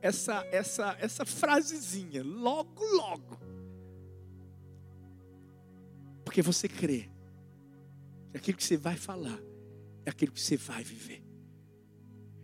essa, 0.00 0.46
essa, 0.52 0.96
essa 1.00 1.26
frasezinha, 1.26 2.22
logo, 2.22 2.84
logo. 2.84 3.36
Porque 6.24 6.40
você 6.40 6.68
crê 6.68 7.10
que 8.30 8.36
aquilo 8.36 8.56
que 8.56 8.64
você 8.64 8.76
vai 8.76 8.94
falar 8.94 9.40
é 10.06 10.10
aquilo 10.10 10.30
que 10.30 10.40
você 10.40 10.56
vai 10.56 10.84
viver. 10.84 11.31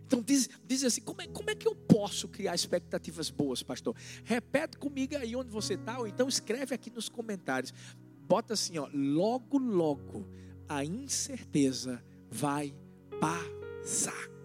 Então 0.09 0.23
diz, 0.23 0.49
diz 0.65 0.83
assim, 0.83 1.01
como 1.01 1.21
é, 1.21 1.27
como 1.27 1.51
é 1.51 1.55
que 1.55 1.67
eu 1.67 1.75
posso 1.75 2.27
criar 2.27 2.55
expectativas 2.55 3.29
boas, 3.29 3.61
pastor? 3.61 3.95
Repete 4.23 4.75
comigo 4.75 5.15
aí 5.15 5.35
onde 5.35 5.51
você 5.51 5.75
está, 5.75 5.99
ou 5.99 6.07
então 6.07 6.27
escreve 6.27 6.73
aqui 6.73 6.89
nos 6.89 7.07
comentários. 7.07 7.71
Bota 8.27 8.55
assim, 8.55 8.79
ó, 8.79 8.89
logo, 8.91 9.59
logo 9.59 10.27
a 10.67 10.83
incerteza 10.83 12.03
vai 12.27 12.75
passar. 13.19 14.38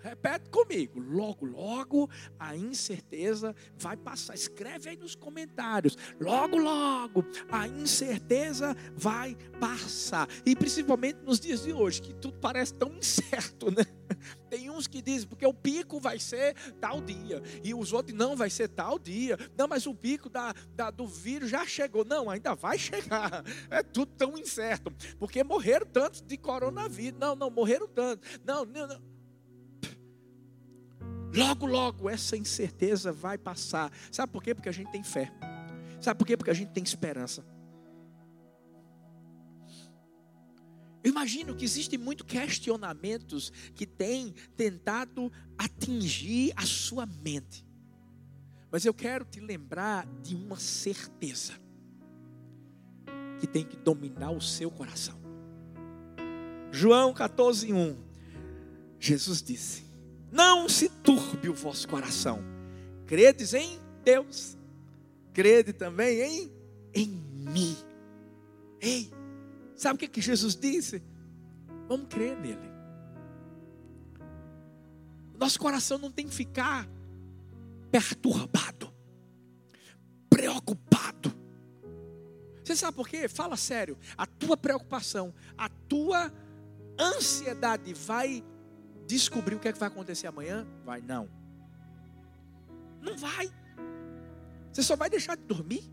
Repete 0.00 0.48
comigo. 0.50 1.00
Logo, 1.00 1.44
logo 1.44 2.10
a 2.38 2.56
incerteza 2.56 3.54
vai 3.76 3.96
passar. 3.96 4.34
Escreve 4.34 4.90
aí 4.90 4.96
nos 4.96 5.14
comentários. 5.14 5.96
Logo, 6.20 6.56
logo 6.56 7.24
a 7.50 7.66
incerteza 7.66 8.76
vai 8.94 9.36
passar. 9.60 10.28
E 10.44 10.54
principalmente 10.54 11.18
nos 11.22 11.40
dias 11.40 11.62
de 11.62 11.72
hoje, 11.72 12.02
que 12.02 12.14
tudo 12.14 12.38
parece 12.38 12.74
tão 12.74 12.92
incerto, 12.96 13.70
né? 13.70 13.84
Tem 14.48 14.70
uns 14.70 14.86
que 14.86 15.02
dizem, 15.02 15.28
porque 15.28 15.46
o 15.46 15.52
pico 15.52 16.00
vai 16.00 16.18
ser 16.18 16.54
tal 16.80 17.00
dia, 17.00 17.42
e 17.62 17.74
os 17.74 17.92
outros 17.92 18.16
não 18.16 18.36
vai 18.36 18.48
ser 18.48 18.68
tal 18.68 18.98
dia. 18.98 19.38
Não, 19.56 19.68
mas 19.68 19.86
o 19.86 19.94
pico 19.94 20.28
da, 20.28 20.54
da, 20.74 20.90
do 20.90 21.06
vírus 21.06 21.50
já 21.50 21.66
chegou. 21.66 22.04
Não, 22.04 22.30
ainda 22.30 22.54
vai 22.54 22.78
chegar. 22.78 23.44
É 23.70 23.82
tudo 23.82 24.12
tão 24.16 24.38
incerto. 24.38 24.92
Porque 25.18 25.42
morreram 25.44 25.86
tantos 25.86 26.22
de 26.22 26.36
coronavírus. 26.36 27.18
Não, 27.18 27.34
não, 27.34 27.50
morreram 27.50 27.86
tantos. 27.86 28.40
Não, 28.44 28.64
não, 28.64 28.86
não. 28.86 29.17
Logo, 31.34 31.66
logo 31.66 32.08
essa 32.08 32.36
incerteza 32.36 33.12
vai 33.12 33.36
passar. 33.36 33.92
Sabe 34.10 34.32
por 34.32 34.42
quê? 34.42 34.54
Porque 34.54 34.68
a 34.68 34.72
gente 34.72 34.90
tem 34.90 35.02
fé. 35.02 35.32
Sabe 36.00 36.18
por 36.18 36.26
quê? 36.26 36.36
Porque 36.36 36.50
a 36.50 36.54
gente 36.54 36.70
tem 36.70 36.82
esperança. 36.82 37.44
Eu 41.02 41.10
imagino 41.10 41.54
que 41.54 41.64
existem 41.64 41.98
muitos 41.98 42.26
questionamentos 42.26 43.52
que 43.74 43.86
têm 43.86 44.34
tentado 44.56 45.32
atingir 45.56 46.52
a 46.56 46.66
sua 46.66 47.06
mente. 47.06 47.66
Mas 48.70 48.84
eu 48.84 48.92
quero 48.92 49.24
te 49.24 49.40
lembrar 49.40 50.06
de 50.22 50.34
uma 50.34 50.56
certeza 50.56 51.54
que 53.40 53.46
tem 53.46 53.64
que 53.64 53.76
dominar 53.76 54.30
o 54.30 54.40
seu 54.40 54.70
coração. 54.70 55.18
João 56.70 57.14
14:1. 57.14 57.96
Jesus 58.98 59.40
disse: 59.42 59.87
não 60.30 60.68
se 60.68 60.88
turbe 60.88 61.48
o 61.48 61.54
vosso 61.54 61.88
coração. 61.88 62.42
Credes 63.06 63.54
em 63.54 63.78
Deus. 64.04 64.56
Crede 65.32 65.72
também 65.72 66.20
em, 66.20 66.52
em 66.94 67.08
mim. 67.08 67.76
Ei, 68.80 69.10
sabe 69.76 69.96
o 69.96 69.98
que, 69.98 70.08
que 70.08 70.20
Jesus 70.20 70.54
disse? 70.54 71.02
Vamos 71.88 72.08
crer 72.08 72.38
nele. 72.38 72.68
Nosso 75.38 75.58
coração 75.58 75.98
não 75.98 76.10
tem 76.10 76.26
que 76.26 76.34
ficar 76.34 76.88
perturbado, 77.90 78.92
preocupado. 80.28 81.32
Você 82.62 82.76
sabe 82.76 82.96
por 82.96 83.08
quê? 83.08 83.28
Fala 83.28 83.56
sério. 83.56 83.96
A 84.16 84.26
tua 84.26 84.56
preocupação, 84.56 85.32
a 85.56 85.68
tua 85.68 86.32
ansiedade 86.98 87.94
vai 87.94 88.44
descobrir 89.08 89.54
o 89.56 89.58
que, 89.58 89.66
é 89.66 89.72
que 89.72 89.78
vai 89.78 89.88
acontecer 89.88 90.26
amanhã? 90.26 90.66
Vai, 90.84 91.00
não. 91.00 91.28
Não 93.00 93.16
vai. 93.16 93.50
Você 94.70 94.82
só 94.82 94.94
vai 94.94 95.08
deixar 95.08 95.36
de 95.36 95.42
dormir? 95.44 95.90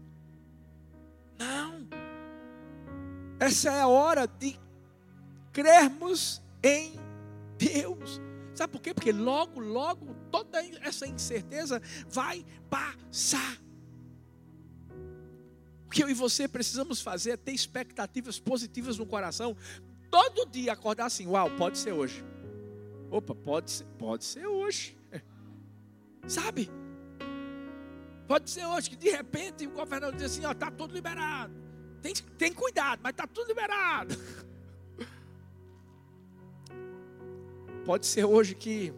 Não. 1.39 1.88
Essa 3.39 3.71
é 3.71 3.82
a 3.82 3.88
hora 3.88 4.28
de 4.28 4.60
crermos 5.54 6.41
em 6.62 6.93
Deus. 7.58 8.19
Sabe 8.54 8.73
por 8.73 8.82
quê? 8.82 8.93
Porque 8.93 9.12
logo, 9.12 9.60
logo, 9.60 10.13
toda 10.30 10.62
essa 10.82 11.08
incerteza 11.08 11.82
vai 12.10 12.45
passar. 12.69 13.58
O 15.86 15.89
que 15.89 16.04
eu 16.04 16.10
e 16.10 16.13
você 16.13 16.47
precisamos 16.47 16.99
fazer 17.01 17.32
é 17.32 17.38
ter 17.38 17.54
expectativas 17.54 18.39
positivas 18.39 18.97
no 18.97 19.06
coração. 19.06 19.56
Todo 20.12 20.45
dia 20.45 20.73
acordar 20.73 21.06
assim, 21.06 21.28
uau, 21.28 21.49
pode 21.51 21.78
ser 21.78 21.93
hoje. 21.93 22.23
Opa, 23.10 23.36
pode 23.36 23.72
ser, 23.72 23.86
pode 23.98 24.26
ser 24.26 24.48
hoje. 24.48 24.98
Sabe? 26.28 26.70
Pode 28.28 28.50
ser 28.50 28.65
hoje 28.65 28.89
que 28.89 28.96
de 28.96 29.10
repente 29.10 29.68
o 29.68 29.72
governador 29.72 30.15
diz 30.15 30.26
assim, 30.32 30.46
ó, 30.46 30.54
tá 30.54 30.72
tudo 30.72 30.94
liberado. 30.94 31.54
Tem, 32.02 32.13
tem 32.13 32.54
cuidado, 32.54 33.00
mas 33.04 33.13
tá 33.13 33.28
tudo 33.28 33.48
liberado. 33.48 34.15
Pode 37.86 38.08
ser 38.08 38.26
hoje 38.26 38.56
que 38.56 38.91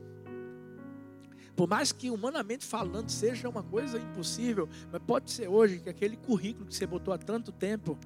por 1.57 1.67
mais 1.67 1.91
que 1.91 2.11
humanamente 2.11 2.65
falando 2.65 3.09
seja 3.09 3.49
uma 3.49 3.63
coisa 3.63 3.97
impossível, 3.97 4.69
mas 4.91 5.01
pode 5.01 5.31
ser 5.31 5.47
hoje 5.47 5.79
que 5.79 5.89
aquele 5.89 6.15
currículo 6.15 6.67
que 6.67 6.75
você 6.75 6.85
botou 6.85 7.11
há 7.11 7.17
tanto 7.17 7.51
tempo 7.51 7.97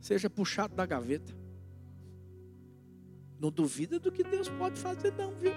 seja 0.00 0.30
puxado 0.30 0.74
da 0.74 0.86
gaveta. 0.86 1.41
Não 3.42 3.50
duvida 3.50 3.98
do 3.98 4.12
que 4.12 4.22
Deus 4.22 4.48
pode 4.50 4.78
fazer, 4.78 5.12
não, 5.14 5.34
viu? 5.34 5.50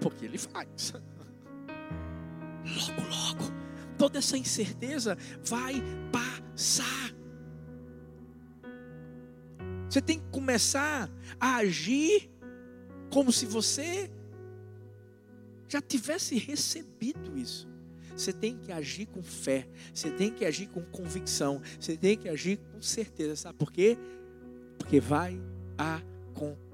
Porque 0.00 0.24
Ele 0.24 0.38
faz. 0.38 0.94
Logo, 2.64 3.00
logo, 3.08 3.54
toda 3.96 4.18
essa 4.18 4.36
incerteza 4.36 5.16
vai 5.42 5.74
passar. 6.12 7.14
Você 9.88 10.02
tem 10.02 10.18
que 10.18 10.26
começar 10.30 11.10
a 11.40 11.56
agir 11.56 12.30
como 13.10 13.32
se 13.32 13.46
você 13.46 14.10
já 15.66 15.80
tivesse 15.80 16.36
recebido 16.36 17.38
isso. 17.38 17.68
Você 18.14 18.32
tem 18.32 18.58
que 18.58 18.70
agir 18.70 19.06
com 19.06 19.22
fé, 19.22 19.66
você 19.94 20.10
tem 20.10 20.30
que 20.30 20.44
agir 20.44 20.66
com 20.66 20.82
convicção, 20.82 21.62
você 21.78 21.96
tem 21.96 22.18
que 22.18 22.28
agir 22.28 22.58
com 22.58 22.82
certeza. 22.82 23.36
Sabe 23.36 23.56
por 23.56 23.72
quê? 23.72 23.96
Porque 24.78 25.00
vai 25.00 25.40
acontecer 25.78 26.67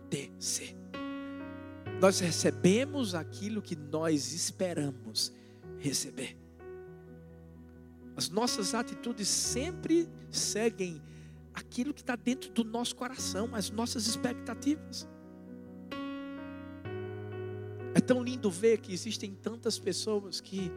Nós 2.00 2.20
recebemos 2.20 3.14
aquilo 3.14 3.62
que 3.62 3.74
nós 3.74 4.32
esperamos 4.32 5.32
receber. 5.78 6.36
As 8.16 8.28
nossas 8.28 8.74
atitudes 8.74 9.26
sempre 9.28 10.08
seguem 10.30 11.02
aquilo 11.52 11.94
que 11.94 12.00
está 12.00 12.16
dentro 12.16 12.50
do 12.52 12.64
nosso 12.64 12.94
coração, 12.94 13.54
as 13.54 13.70
nossas 13.70 14.06
expectativas. 14.06 15.08
É 17.94 18.00
tão 18.00 18.22
lindo 18.22 18.50
ver 18.50 18.78
que 18.78 18.92
existem 18.92 19.34
tantas 19.34 19.78
pessoas 19.78 20.40
que 20.40 20.70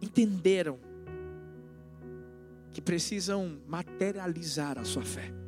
entenderam 0.00 0.78
que 2.72 2.80
precisam 2.80 3.60
materializar 3.66 4.78
a 4.78 4.84
sua 4.84 5.04
fé. 5.04 5.41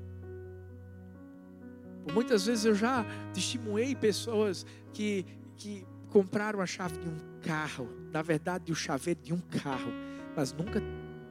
Muitas 2.12 2.46
vezes 2.46 2.64
eu 2.64 2.74
já 2.74 3.04
testemunhei 3.32 3.94
pessoas 3.94 4.66
que, 4.92 5.24
que 5.56 5.86
compraram 6.10 6.60
a 6.60 6.66
chave 6.66 6.98
de 6.98 7.08
um 7.08 7.16
carro, 7.42 7.88
na 8.12 8.22
verdade, 8.22 8.70
o 8.70 8.74
chaveiro 8.74 9.20
de 9.20 9.32
um 9.32 9.40
carro, 9.40 9.90
mas 10.36 10.52
nunca 10.52 10.80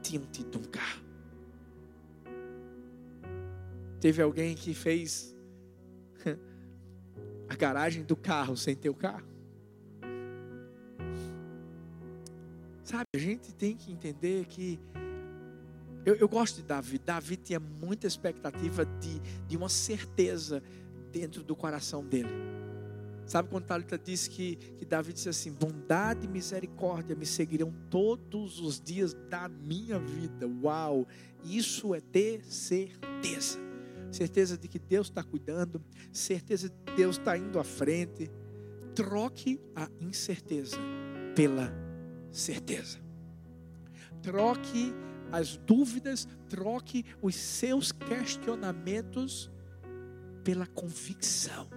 tinham 0.02 0.24
tido 0.26 0.58
um 0.58 0.64
carro. 0.64 1.02
Teve 4.00 4.20
alguém 4.20 4.54
que 4.54 4.74
fez 4.74 5.34
a 7.48 7.54
garagem 7.56 8.02
do 8.02 8.14
carro 8.14 8.56
sem 8.56 8.74
ter 8.76 8.90
o 8.90 8.94
carro. 8.94 9.34
Sabe, 12.84 13.04
a 13.14 13.18
gente 13.18 13.54
tem 13.54 13.74
que 13.74 13.90
entender 13.90 14.44
que. 14.44 14.78
Eu, 16.04 16.14
eu 16.16 16.28
gosto 16.28 16.56
de 16.56 16.62
Davi. 16.62 16.98
Davi 16.98 17.36
tinha 17.36 17.58
muita 17.58 18.06
expectativa 18.06 18.84
de, 18.84 19.20
de 19.46 19.56
uma 19.56 19.68
certeza 19.68 20.62
dentro 21.10 21.42
do 21.42 21.56
coração 21.56 22.04
dele. 22.04 22.28
Sabe 23.26 23.48
quando 23.48 23.64
Talita 23.64 23.96
disse 23.96 24.28
que, 24.28 24.56
que 24.56 24.84
Davi 24.84 25.12
disse 25.12 25.28
assim: 25.28 25.50
bondade 25.50 26.26
e 26.26 26.28
misericórdia 26.28 27.16
me 27.16 27.24
seguirão 27.24 27.72
todos 27.88 28.60
os 28.60 28.80
dias 28.80 29.14
da 29.30 29.48
minha 29.48 29.98
vida. 29.98 30.46
Uau! 30.62 31.06
Isso 31.42 31.94
é 31.94 32.00
ter 32.00 32.44
certeza. 32.44 33.58
Certeza 34.12 34.56
de 34.56 34.68
que 34.68 34.78
Deus 34.78 35.08
está 35.08 35.24
cuidando, 35.24 35.82
certeza 36.12 36.68
de 36.68 36.76
que 36.84 36.96
Deus 36.96 37.18
está 37.18 37.36
indo 37.36 37.58
à 37.58 37.64
frente. 37.64 38.30
Troque 38.94 39.60
a 39.74 39.88
incerteza 40.00 40.76
pela 41.34 41.72
certeza. 42.30 42.98
Troque 44.22 44.94
as 45.32 45.56
dúvidas, 45.56 46.28
troque 46.48 47.04
os 47.20 47.34
seus 47.34 47.92
questionamentos 47.92 49.50
pela 50.42 50.66
convicção 50.66 51.68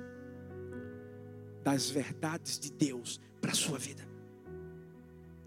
das 1.63 1.89
verdades 1.89 2.59
de 2.59 2.71
Deus 2.71 3.19
para 3.41 3.51
a 3.51 3.55
sua 3.55 3.77
vida. 3.77 4.07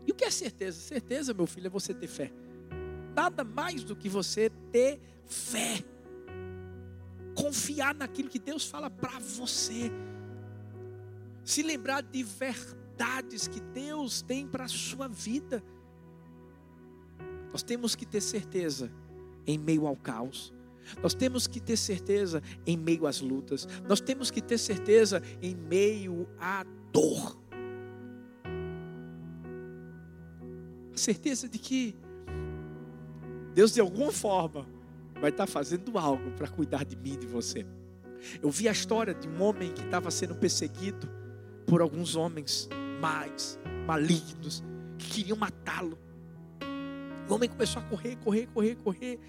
E 0.06 0.12
o 0.12 0.14
que 0.14 0.24
é 0.24 0.30
certeza? 0.30 0.78
Certeza, 0.78 1.32
meu 1.32 1.46
filho, 1.46 1.66
é 1.66 1.70
você 1.70 1.94
ter 1.94 2.08
fé. 2.08 2.32
Nada 3.14 3.44
mais 3.44 3.84
do 3.84 3.94
que 3.94 4.08
você 4.08 4.50
ter 4.72 5.00
fé. 5.26 5.84
Confiar 7.34 7.94
naquilo 7.94 8.28
que 8.28 8.38
Deus 8.38 8.66
fala 8.66 8.90
para 8.90 9.18
você. 9.18 9.90
Se 11.44 11.62
lembrar 11.62 12.02
de 12.02 12.22
verdades 12.22 13.46
que 13.46 13.60
Deus 13.60 14.20
tem 14.20 14.46
para 14.46 14.64
a 14.64 14.68
sua 14.68 15.08
vida. 15.08 15.62
Nós 17.52 17.62
temos 17.62 17.94
que 17.94 18.06
ter 18.06 18.20
certeza 18.20 18.90
em 19.46 19.58
meio 19.58 19.86
ao 19.86 19.96
caos 19.96 20.52
nós 21.02 21.14
temos 21.14 21.46
que 21.46 21.60
ter 21.60 21.76
certeza 21.76 22.42
em 22.66 22.76
meio 22.76 23.06
às 23.06 23.20
lutas. 23.20 23.68
Nós 23.88 24.00
temos 24.00 24.30
que 24.30 24.40
ter 24.40 24.58
certeza 24.58 25.22
em 25.40 25.54
meio 25.54 26.28
à 26.38 26.64
dor. 26.92 27.38
A 30.92 30.96
certeza 30.96 31.48
de 31.48 31.58
que 31.58 31.94
Deus, 33.54 33.72
de 33.72 33.80
alguma 33.80 34.12
forma, 34.12 34.66
vai 35.20 35.30
estar 35.30 35.46
fazendo 35.46 35.96
algo 35.98 36.30
para 36.32 36.48
cuidar 36.48 36.84
de 36.84 36.96
mim 36.96 37.14
e 37.14 37.18
de 37.18 37.26
você. 37.26 37.66
Eu 38.42 38.50
vi 38.50 38.68
a 38.68 38.72
história 38.72 39.14
de 39.14 39.28
um 39.28 39.42
homem 39.42 39.72
que 39.72 39.82
estava 39.82 40.10
sendo 40.10 40.34
perseguido 40.34 41.08
por 41.66 41.80
alguns 41.80 42.16
homens 42.16 42.68
mais 43.00 43.58
malignos 43.86 44.62
que 44.98 45.08
queriam 45.10 45.36
matá-lo. 45.36 45.98
O 47.28 47.34
homem 47.34 47.48
começou 47.48 47.82
a 47.82 47.84
correr, 47.84 48.16
correr, 48.16 48.46
correr, 48.52 48.76
correr. 48.76 49.20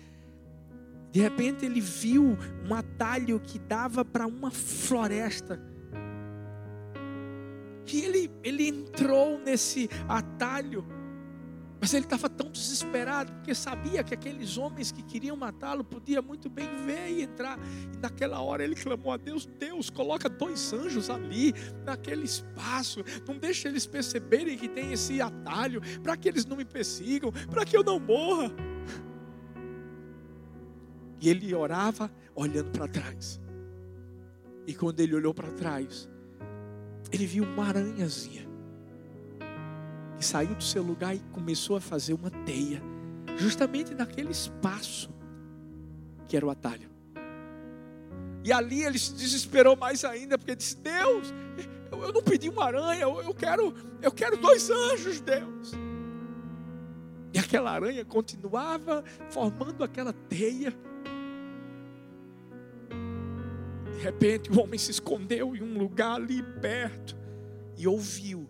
De 1.11 1.19
repente 1.19 1.65
ele 1.65 1.81
viu 1.81 2.37
um 2.67 2.73
atalho 2.73 3.39
que 3.39 3.59
dava 3.59 4.03
para 4.05 4.25
uma 4.25 4.49
floresta. 4.49 5.61
E 7.91 8.01
ele, 8.01 8.31
ele 8.43 8.67
entrou 8.69 9.37
nesse 9.39 9.89
atalho. 10.07 10.85
Mas 11.81 11.95
ele 11.95 12.05
estava 12.05 12.29
tão 12.29 12.51
desesperado, 12.51 13.33
porque 13.33 13.55
sabia 13.55 14.03
que 14.03 14.13
aqueles 14.13 14.55
homens 14.55 14.91
que 14.91 15.01
queriam 15.01 15.35
matá-lo 15.35 15.83
podiam 15.83 16.21
muito 16.21 16.47
bem 16.47 16.69
ver 16.85 17.09
e 17.09 17.23
entrar. 17.23 17.57
E 17.91 17.97
naquela 17.97 18.39
hora 18.39 18.63
ele 18.63 18.75
clamou 18.75 19.11
a 19.11 19.17
Deus: 19.17 19.47
Deus, 19.57 19.89
coloca 19.89 20.29
dois 20.29 20.71
anjos 20.71 21.09
ali, 21.09 21.55
naquele 21.83 22.23
espaço. 22.23 23.03
Não 23.27 23.35
deixe 23.35 23.67
eles 23.67 23.87
perceberem 23.87 24.59
que 24.59 24.69
tem 24.69 24.93
esse 24.93 25.19
atalho, 25.19 25.81
para 26.03 26.15
que 26.15 26.29
eles 26.29 26.45
não 26.45 26.55
me 26.55 26.65
persigam, 26.65 27.31
para 27.49 27.65
que 27.65 27.75
eu 27.75 27.83
não 27.83 27.99
morra. 27.99 28.53
E 31.19 31.29
ele 31.29 31.53
orava 31.55 32.11
olhando 32.35 32.69
para 32.69 32.87
trás. 32.87 33.41
E 34.67 34.75
quando 34.75 34.99
ele 34.99 35.15
olhou 35.15 35.33
para 35.33 35.51
trás, 35.51 36.07
ele 37.11 37.25
viu 37.25 37.43
uma 37.43 37.65
aranhazinha 37.65 38.50
que 40.21 40.25
saiu 40.27 40.53
do 40.53 40.63
seu 40.63 40.83
lugar 40.83 41.15
e 41.15 41.19
começou 41.31 41.75
a 41.75 41.81
fazer 41.81 42.13
uma 42.13 42.29
teia, 42.29 42.79
justamente 43.37 43.95
naquele 43.95 44.29
espaço 44.29 45.09
que 46.27 46.37
era 46.37 46.45
o 46.45 46.51
atalho. 46.51 46.87
E 48.43 48.53
ali 48.53 48.83
ele 48.83 48.99
se 48.99 49.13
desesperou 49.15 49.75
mais 49.75 50.05
ainda, 50.05 50.37
porque 50.37 50.55
disse: 50.55 50.77
Deus, 50.77 51.33
eu 51.91 52.13
não 52.13 52.21
pedi 52.21 52.49
uma 52.49 52.65
aranha, 52.65 53.01
eu 53.01 53.33
quero, 53.33 53.73
eu 53.99 54.11
quero 54.11 54.37
dois 54.37 54.69
anjos, 54.69 55.19
Deus. 55.21 55.71
E 57.33 57.39
aquela 57.39 57.71
aranha 57.71 58.05
continuava 58.05 59.03
formando 59.31 59.83
aquela 59.83 60.13
teia. 60.13 60.71
De 63.91 64.03
repente, 64.03 64.51
o 64.51 64.61
homem 64.61 64.77
se 64.77 64.91
escondeu 64.91 65.55
em 65.55 65.63
um 65.63 65.79
lugar 65.79 66.17
ali 66.17 66.43
perto 66.61 67.17
e 67.75 67.87
ouviu 67.87 68.47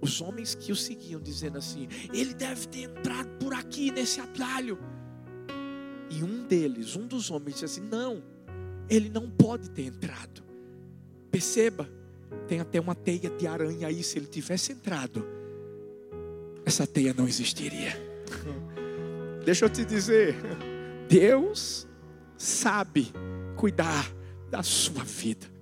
os 0.00 0.20
homens 0.20 0.54
que 0.54 0.72
o 0.72 0.76
seguiam 0.76 1.20
dizendo 1.20 1.58
assim: 1.58 1.88
Ele 2.12 2.34
deve 2.34 2.66
ter 2.68 2.82
entrado 2.82 3.28
por 3.38 3.54
aqui 3.54 3.90
nesse 3.90 4.20
atalho. 4.20 4.78
E 6.10 6.22
um 6.22 6.46
deles, 6.46 6.94
um 6.94 7.06
dos 7.06 7.30
homens, 7.30 7.54
disse 7.54 7.64
assim: 7.64 7.80
Não, 7.80 8.22
ele 8.88 9.08
não 9.08 9.30
pode 9.30 9.70
ter 9.70 9.86
entrado. 9.86 10.42
Perceba, 11.30 11.88
tem 12.46 12.60
até 12.60 12.80
uma 12.80 12.94
teia 12.94 13.30
de 13.30 13.46
aranha 13.46 13.88
aí. 13.88 14.02
Se 14.02 14.18
ele 14.18 14.26
tivesse 14.26 14.72
entrado, 14.72 15.26
essa 16.64 16.86
teia 16.86 17.12
não 17.12 17.26
existiria. 17.26 17.92
Deixa 19.44 19.64
eu 19.64 19.70
te 19.70 19.84
dizer, 19.84 20.34
Deus 21.08 21.86
sabe 22.36 23.12
cuidar 23.56 24.12
da 24.50 24.62
sua 24.62 25.04
vida. 25.04 25.55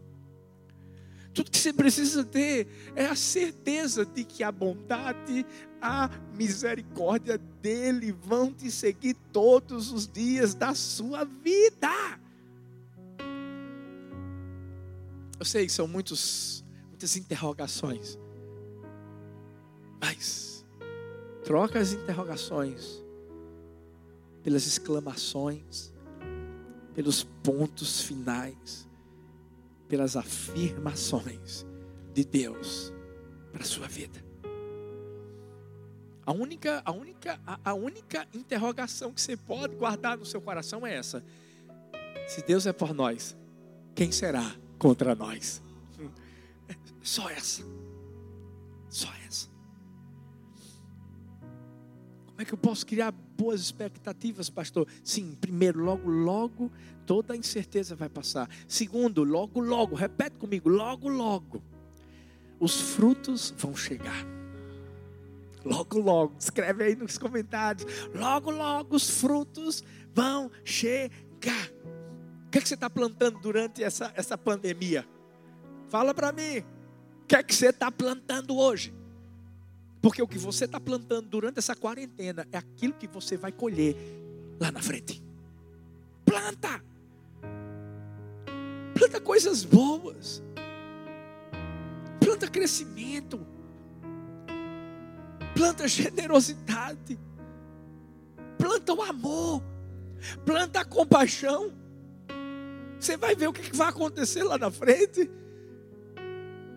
Tudo 1.34 1.50
que 1.50 1.58
você 1.58 1.72
precisa 1.72 2.24
ter 2.24 2.68
é 2.94 3.06
a 3.06 3.16
certeza 3.16 4.06
de 4.06 4.24
que 4.24 4.44
a 4.44 4.52
bondade, 4.52 5.44
a 5.82 6.08
misericórdia 6.34 7.36
dele 7.60 8.12
vão 8.12 8.52
te 8.52 8.70
seguir 8.70 9.14
todos 9.32 9.90
os 9.90 10.06
dias 10.06 10.54
da 10.54 10.74
sua 10.74 11.24
vida. 11.24 11.90
Eu 15.38 15.44
sei 15.44 15.66
que 15.66 15.72
são 15.72 15.88
muitos, 15.88 16.64
muitas 16.88 17.16
interrogações, 17.16 18.16
mas 20.00 20.64
troca 21.42 21.80
as 21.80 21.92
interrogações 21.92 23.02
pelas 24.42 24.66
exclamações 24.66 25.92
pelos 26.94 27.24
pontos 27.42 28.02
finais, 28.02 28.88
pelas 29.88 30.16
afirmações 30.16 31.66
de 32.12 32.24
Deus 32.24 32.92
para 33.52 33.62
a 33.62 33.66
sua 33.66 33.86
vida. 33.86 34.24
A 36.26 36.32
única, 36.32 36.82
a 36.84 36.90
única, 36.90 37.40
a, 37.62 37.74
única 37.74 38.26
interrogação 38.32 39.12
que 39.12 39.20
você 39.20 39.36
pode 39.36 39.76
guardar 39.76 40.16
no 40.16 40.24
seu 40.24 40.40
coração 40.40 40.86
é 40.86 40.94
essa: 40.94 41.22
se 42.26 42.42
Deus 42.42 42.66
é 42.66 42.72
por 42.72 42.94
nós, 42.94 43.36
quem 43.94 44.10
será 44.10 44.56
contra 44.78 45.14
nós? 45.14 45.62
Só 47.02 47.28
essa. 47.28 47.62
Só 48.88 49.08
essa. 49.26 49.53
Como 52.34 52.42
é 52.42 52.44
que 52.44 52.52
eu 52.52 52.58
posso 52.58 52.84
criar 52.84 53.12
boas 53.12 53.60
expectativas, 53.60 54.50
pastor? 54.50 54.88
Sim, 55.04 55.36
primeiro, 55.40 55.80
logo, 55.84 56.10
logo, 56.10 56.72
toda 57.06 57.32
a 57.32 57.36
incerteza 57.36 57.94
vai 57.94 58.08
passar. 58.08 58.50
Segundo, 58.66 59.22
logo, 59.22 59.60
logo, 59.60 59.94
repete 59.94 60.36
comigo, 60.36 60.68
logo, 60.68 61.08
logo, 61.08 61.62
os 62.58 62.80
frutos 62.80 63.54
vão 63.56 63.76
chegar. 63.76 64.26
Logo, 65.64 65.96
logo, 65.96 66.34
escreve 66.36 66.82
aí 66.82 66.96
nos 66.96 67.16
comentários. 67.18 67.86
Logo, 68.12 68.50
logo, 68.50 68.96
os 68.96 69.08
frutos 69.08 69.84
vão 70.12 70.50
chegar. 70.64 71.70
O 72.46 72.50
que, 72.50 72.58
é 72.58 72.60
que 72.60 72.68
você 72.68 72.74
está 72.74 72.90
plantando 72.90 73.38
durante 73.38 73.80
essa, 73.80 74.12
essa 74.16 74.36
pandemia? 74.36 75.06
Fala 75.88 76.12
para 76.12 76.32
mim. 76.32 76.64
O 77.22 77.26
que 77.28 77.36
é 77.36 77.44
que 77.44 77.54
você 77.54 77.68
está 77.68 77.92
plantando 77.92 78.56
hoje? 78.56 78.92
Porque 80.04 80.20
o 80.20 80.28
que 80.28 80.36
você 80.36 80.66
está 80.66 80.78
plantando 80.78 81.30
durante 81.30 81.58
essa 81.58 81.74
quarentena 81.74 82.46
é 82.52 82.58
aquilo 82.58 82.92
que 82.92 83.06
você 83.06 83.38
vai 83.38 83.50
colher 83.50 83.96
lá 84.60 84.70
na 84.70 84.82
frente. 84.82 85.22
Planta. 86.26 86.84
Planta 88.92 89.18
coisas 89.18 89.64
boas. 89.64 90.42
Planta 92.20 92.46
crescimento. 92.50 93.46
Planta 95.54 95.88
generosidade. 95.88 97.18
Planta 98.58 98.92
o 98.92 99.00
amor. 99.00 99.62
Planta 100.44 100.80
a 100.80 100.84
compaixão. 100.84 101.72
Você 103.00 103.16
vai 103.16 103.34
ver 103.34 103.46
o 103.46 103.54
que 103.54 103.74
vai 103.74 103.88
acontecer 103.88 104.42
lá 104.42 104.58
na 104.58 104.70
frente. 104.70 105.30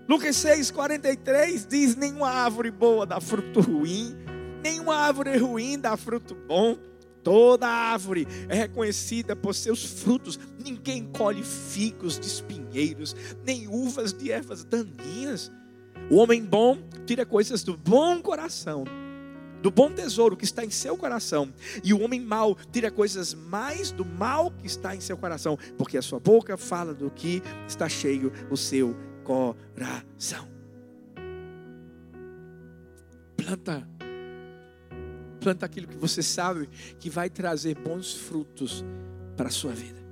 Lucas 0.08 0.38
6, 0.38 0.72
43 0.72 1.66
diz: 1.66 1.96
Nenhuma 1.96 2.30
árvore 2.30 2.72
boa 2.72 3.06
dá 3.06 3.20
fruto 3.20 3.60
ruim, 3.60 4.16
nenhuma 4.64 4.96
árvore 4.96 5.38
ruim 5.38 5.78
dá 5.78 5.98
fruto 5.98 6.34
bom. 6.34 6.78
Toda 7.22 7.68
árvore 7.68 8.26
é 8.48 8.56
reconhecida 8.56 9.36
por 9.36 9.54
seus 9.54 9.84
frutos. 9.84 10.40
Ninguém 10.64 11.04
colhe 11.12 11.44
figos 11.44 12.18
de 12.18 12.26
espinheiros, 12.26 13.14
nem 13.44 13.68
uvas 13.68 14.14
de 14.14 14.32
ervas 14.32 14.64
daninhas. 14.64 15.52
O 16.10 16.16
homem 16.16 16.42
bom 16.42 16.78
tira 17.06 17.26
coisas 17.26 17.64
do 17.64 17.76
bom 17.76 18.22
coração, 18.22 18.86
do 19.62 19.70
bom 19.70 19.92
tesouro 19.92 20.38
que 20.38 20.46
está 20.46 20.64
em 20.64 20.70
seu 20.70 20.96
coração. 20.96 21.54
E 21.84 21.94
o 21.94 22.00
homem 22.02 22.22
mau 22.22 22.56
tira 22.72 22.90
coisas 22.90 23.34
mais 23.34 23.92
do 23.92 24.06
mal 24.06 24.50
que 24.52 24.68
está 24.68 24.96
em 24.96 25.02
seu 25.02 25.18
coração, 25.18 25.60
porque 25.78 25.98
a 25.98 26.02
sua 26.02 26.22
boca 26.22 26.56
fala 26.56 26.94
do 26.94 27.12
que 27.12 27.44
está 27.68 27.90
cheio 27.90 28.32
o 28.50 28.56
seu 28.56 28.96
coração. 29.28 30.48
Planta 33.36 33.88
planta 35.40 35.66
aquilo 35.66 35.88
que 35.88 35.96
você 35.96 36.22
sabe 36.22 36.68
que 37.00 37.10
vai 37.10 37.30
trazer 37.30 37.76
bons 37.76 38.14
frutos 38.14 38.84
para 39.38 39.48
a 39.48 39.52
sua 39.52 39.72
vida. 39.72 40.06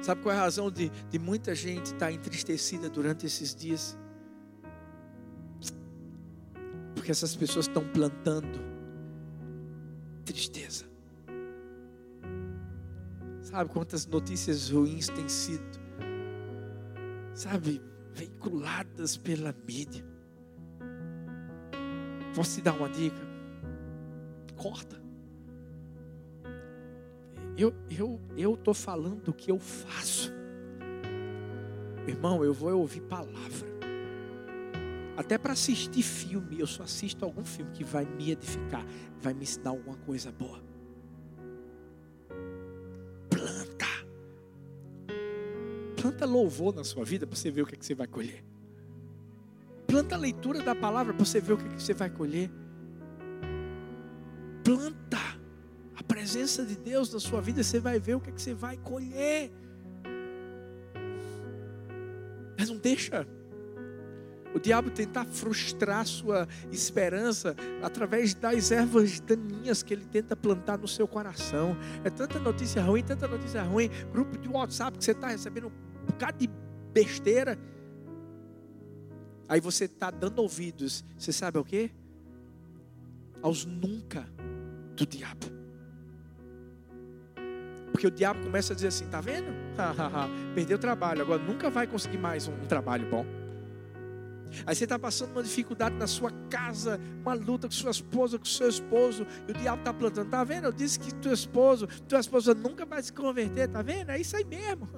Sabe 0.00 0.22
qual 0.22 0.34
é 0.34 0.38
a 0.38 0.40
razão 0.40 0.70
de, 0.70 0.90
de 1.10 1.18
muita 1.18 1.54
gente 1.54 1.86
estar 1.86 1.98
tá 1.98 2.12
entristecida 2.12 2.88
durante 2.88 3.26
esses 3.26 3.54
dias? 3.54 3.98
Porque 6.94 7.10
essas 7.10 7.36
pessoas 7.36 7.66
estão 7.66 7.86
plantando 7.88 8.58
tristeza. 10.24 10.86
Sabe 13.42 13.70
quantas 13.70 14.06
notícias 14.06 14.70
ruins 14.70 15.08
têm 15.08 15.28
sido, 15.28 15.77
sabe, 17.38 17.80
veiculadas 18.12 19.16
pela 19.16 19.54
mídia? 19.66 20.04
Posso 22.34 22.56
te 22.56 22.62
dar 22.62 22.74
uma 22.74 22.88
dica? 22.88 23.28
corta. 24.58 25.00
Eu 27.56 27.72
eu 27.90 28.20
eu 28.36 28.56
tô 28.56 28.74
falando 28.74 29.28
o 29.28 29.32
que 29.32 29.50
eu 29.50 29.58
faço. 29.58 30.32
Irmão, 32.06 32.44
eu 32.44 32.52
vou 32.52 32.76
ouvir 32.78 33.00
palavra. 33.02 33.68
Até 35.16 35.36
para 35.36 35.52
assistir 35.52 36.02
filme, 36.02 36.60
eu 36.60 36.66
só 36.66 36.84
assisto 36.84 37.24
algum 37.24 37.44
filme 37.44 37.72
que 37.72 37.82
vai 37.82 38.04
me 38.04 38.30
edificar, 38.30 38.84
vai 39.20 39.34
me 39.34 39.42
ensinar 39.42 39.70
alguma 39.70 39.96
coisa 39.96 40.30
boa. 40.30 40.60
Planta 46.00 46.24
louvor 46.24 46.74
na 46.74 46.84
sua 46.84 47.04
vida 47.04 47.26
para 47.26 47.36
você 47.36 47.50
ver 47.50 47.62
o 47.62 47.66
que, 47.66 47.74
é 47.74 47.78
que 47.78 47.84
você 47.84 47.94
vai 47.94 48.06
colher. 48.06 48.44
Planta 49.86 50.14
a 50.14 50.18
leitura 50.18 50.62
da 50.62 50.74
palavra 50.74 51.12
para 51.12 51.24
você 51.24 51.40
ver 51.40 51.54
o 51.54 51.56
que, 51.56 51.66
é 51.66 51.68
que 51.70 51.82
você 51.82 51.94
vai 51.94 52.10
colher 52.10 52.50
planta 54.68 55.16
a 55.96 56.02
presença 56.02 56.62
de 56.62 56.76
Deus 56.76 57.10
na 57.10 57.18
sua 57.18 57.40
vida, 57.40 57.62
você 57.62 57.80
vai 57.80 57.98
ver 57.98 58.16
o 58.16 58.20
que, 58.20 58.28
é 58.28 58.32
que 58.34 58.42
você 58.42 58.52
vai 58.52 58.76
colher. 58.76 59.50
Mas 62.58 62.68
não 62.68 62.76
deixa 62.76 63.26
o 64.54 64.60
diabo 64.60 64.90
tentar 64.90 65.24
frustrar 65.24 66.06
sua 66.06 66.46
esperança 66.70 67.56
através 67.82 68.34
das 68.34 68.70
ervas 68.70 69.20
daninhas 69.20 69.82
que 69.82 69.94
ele 69.94 70.04
tenta 70.04 70.36
plantar 70.36 70.76
no 70.76 70.86
seu 70.86 71.08
coração. 71.08 71.74
É 72.04 72.10
tanta 72.10 72.38
notícia 72.38 72.82
ruim, 72.82 73.02
tanta 73.02 73.26
notícia 73.26 73.62
ruim, 73.62 73.88
grupo 74.12 74.36
de 74.36 74.48
WhatsApp 74.50 74.98
que 74.98 75.04
você 75.04 75.12
está 75.12 75.28
recebendo 75.28 75.72
bocado 76.18 76.38
de 76.38 76.50
besteira. 76.92 77.56
Aí 79.48 79.60
você 79.60 79.84
está 79.84 80.10
dando 80.10 80.40
ouvidos, 80.40 81.04
você 81.16 81.32
sabe 81.32 81.58
o 81.58 81.64
que? 81.64 81.90
Aos 83.40 83.64
nunca 83.64 84.28
do 84.94 85.06
diabo. 85.06 85.46
Porque 87.92 88.06
o 88.06 88.10
diabo 88.10 88.42
começa 88.42 88.72
a 88.72 88.76
dizer 88.76 88.88
assim: 88.88 89.06
tá 89.06 89.20
vendo? 89.20 89.46
Perdeu 90.54 90.78
trabalho, 90.78 91.22
agora 91.22 91.42
nunca 91.42 91.70
vai 91.70 91.86
conseguir 91.86 92.18
mais 92.18 92.48
um 92.48 92.66
trabalho 92.66 93.08
bom. 93.08 93.24
Aí 94.66 94.74
você 94.74 94.84
está 94.84 94.98
passando 94.98 95.32
uma 95.32 95.42
dificuldade 95.42 95.94
na 95.96 96.06
sua 96.06 96.30
casa, 96.50 96.98
uma 97.20 97.34
luta 97.34 97.68
com 97.68 97.74
sua 97.74 97.90
esposa, 97.90 98.38
com 98.38 98.44
seu 98.44 98.68
esposo, 98.68 99.26
e 99.46 99.50
o 99.50 99.54
diabo 99.54 99.80
está 99.80 99.92
plantando, 99.92 100.30
tá 100.30 100.42
vendo? 100.42 100.64
Eu 100.64 100.72
disse 100.72 100.98
que 100.98 101.14
teu 101.16 101.32
esposo, 101.32 101.86
tua 102.08 102.18
esposa 102.18 102.54
nunca 102.54 102.86
vai 102.86 103.02
se 103.02 103.12
converter, 103.12 103.68
tá 103.68 103.82
vendo? 103.82 104.10
É 104.10 104.18
isso 104.18 104.36
aí 104.36 104.44
mesmo. 104.44 104.88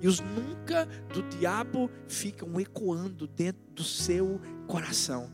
E 0.00 0.08
os 0.08 0.20
nunca 0.20 0.86
do 1.12 1.22
diabo 1.22 1.90
ficam 2.06 2.60
ecoando 2.60 3.26
dentro 3.26 3.62
do 3.74 3.82
seu 3.82 4.40
coração. 4.66 5.30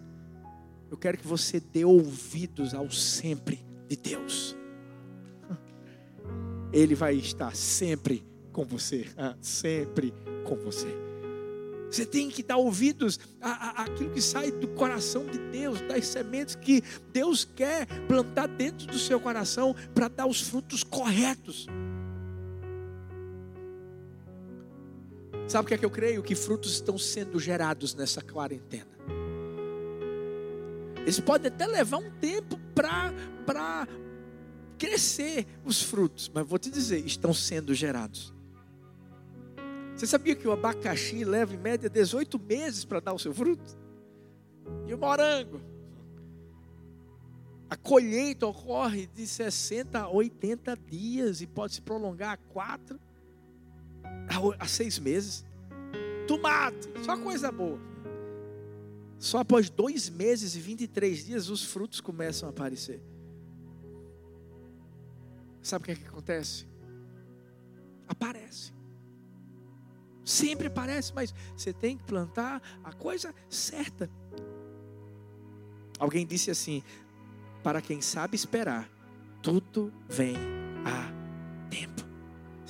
Eu 0.91 0.97
quero 0.97 1.19
que 1.19 1.27
você 1.27 1.59
dê 1.59 1.85
ouvidos 1.85 2.75
ao 2.75 2.91
sempre 2.91 3.65
de 3.89 3.97
Deus. 3.97 4.57
Ele 6.73 6.95
vai 6.95 7.15
estar 7.15 7.57
sempre 7.57 8.25
com 8.53 8.65
você, 8.65 9.09
ah, 9.17 9.35
sempre 9.41 10.13
com 10.45 10.57
você. 10.57 10.89
Você 11.93 12.07
tem 12.07 12.31
que 12.31 12.43
dar 12.43 12.57
ouvidos 12.57 13.21
àquilo 13.39 14.11
que 14.11 14.23
sai 14.23 14.51
do 14.51 14.67
coração 14.69 15.27
de 15.27 15.37
Deus, 15.51 15.79
das 15.83 16.07
sementes 16.07 16.55
que 16.55 16.83
Deus 17.13 17.45
quer 17.45 17.87
plantar 18.07 18.49
dentro 18.49 18.87
do 18.87 18.99
seu 18.99 19.21
coração 19.21 19.77
para 19.95 20.09
dar 20.09 20.27
os 20.27 20.41
frutos 20.41 20.83
corretos. 20.83 21.67
Sabe 25.53 25.67
o 25.67 25.69
que 25.69 25.75
é 25.75 25.77
que 25.77 25.85
eu 25.85 25.91
creio? 25.91 26.23
Que 26.23 26.35
frutos 26.35 26.73
estão 26.73 26.97
sendo 26.97 27.39
gerados 27.39 27.95
nessa 27.95 28.23
quarentena. 28.23 28.89
Eles 31.03 31.21
podem 31.21 31.53
até 31.53 31.67
levar 31.67 31.99
um 31.99 32.11
tempo 32.13 32.59
para 32.75 33.87
crescer 34.79 35.47
os 35.63 35.83
frutos, 35.83 36.31
mas 36.33 36.47
vou 36.47 36.59
te 36.59 36.71
dizer, 36.71 37.05
estão 37.05 37.35
sendo 37.35 37.75
gerados. 37.75 38.33
Você 39.95 40.07
sabia 40.07 40.35
que 40.35 40.49
o 40.49 40.53
abacaxi 40.53 41.23
leva 41.23 41.53
em 41.53 41.59
média 41.59 41.91
18 41.91 42.39
meses 42.39 42.87
para 42.87 43.01
dar 43.01 43.13
o 43.13 43.19
seu 43.19 43.35
fruto? 43.35 43.77
E 44.87 44.95
o 44.95 44.99
morango? 44.99 45.61
A 47.69 47.77
colheita 47.77 48.47
ocorre 48.47 49.07
de 49.07 49.27
60 49.27 49.99
a 49.99 50.09
80 50.09 50.79
dias 50.79 51.43
e 51.43 51.47
pode 51.47 51.75
se 51.75 51.83
prolongar 51.83 52.33
a 52.33 52.37
4 52.39 52.99
a 54.59 54.67
6 54.67 54.99
meses. 54.99 55.45
Tomate, 56.27 56.89
só 57.05 57.17
coisa 57.17 57.51
boa. 57.51 57.79
Só 59.19 59.39
após 59.39 59.71
dois 59.71 60.09
meses 60.09 60.57
e 60.57 60.61
23 60.61 61.27
dias 61.27 61.49
os 61.49 61.65
frutos 61.65 62.01
começam 62.01 62.49
a 62.49 62.51
aparecer. 62.51 63.01
Sabe 65.63 65.83
o 65.83 65.87
que, 65.87 65.93
é 65.93 65.95
que 65.95 66.07
acontece? 66.07 66.67
Aparece. 68.09 68.73
Sempre 70.25 70.67
aparece, 70.67 71.13
mas 71.15 71.33
você 71.57 71.73
tem 71.73 71.97
que 71.97 72.05
plantar 72.05 72.61
a 72.83 72.93
coisa 72.93 73.35
certa. 73.49 74.11
Alguém 75.99 76.27
disse 76.27 76.51
assim: 76.51 76.83
para 77.63 77.81
quem 77.81 78.01
sabe 78.01 78.35
esperar, 78.35 78.89
tudo 79.41 79.93
vem 80.09 80.35
a 80.85 81.69
tempo. 81.71 82.12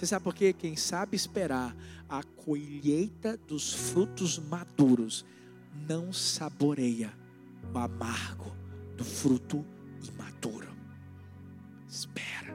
Você 0.02 0.08
sabe 0.08 0.24
por 0.24 0.34
quê? 0.34 0.52
Quem 0.52 0.74
sabe 0.74 1.14
esperar 1.14 1.76
a 2.08 2.24
colheita 2.24 3.36
dos 3.46 3.72
frutos 3.72 4.36
maduros 4.36 5.24
não 5.88 6.12
saboreia 6.12 7.16
o 7.72 7.78
amargo 7.78 8.52
do 8.96 9.04
fruto 9.04 9.64
imaturo. 10.02 10.74
Espera. 11.88 12.52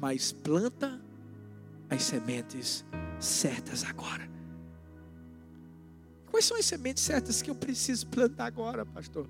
Mas 0.00 0.30
planta 0.30 1.02
as 1.90 2.04
sementes 2.04 2.84
certas 3.18 3.82
agora. 3.82 4.30
Quais 6.30 6.44
são 6.44 6.56
as 6.56 6.64
sementes 6.64 7.02
certas 7.02 7.42
que 7.42 7.50
eu 7.50 7.56
preciso 7.56 8.06
plantar 8.06 8.44
agora, 8.44 8.86
pastor? 8.86 9.28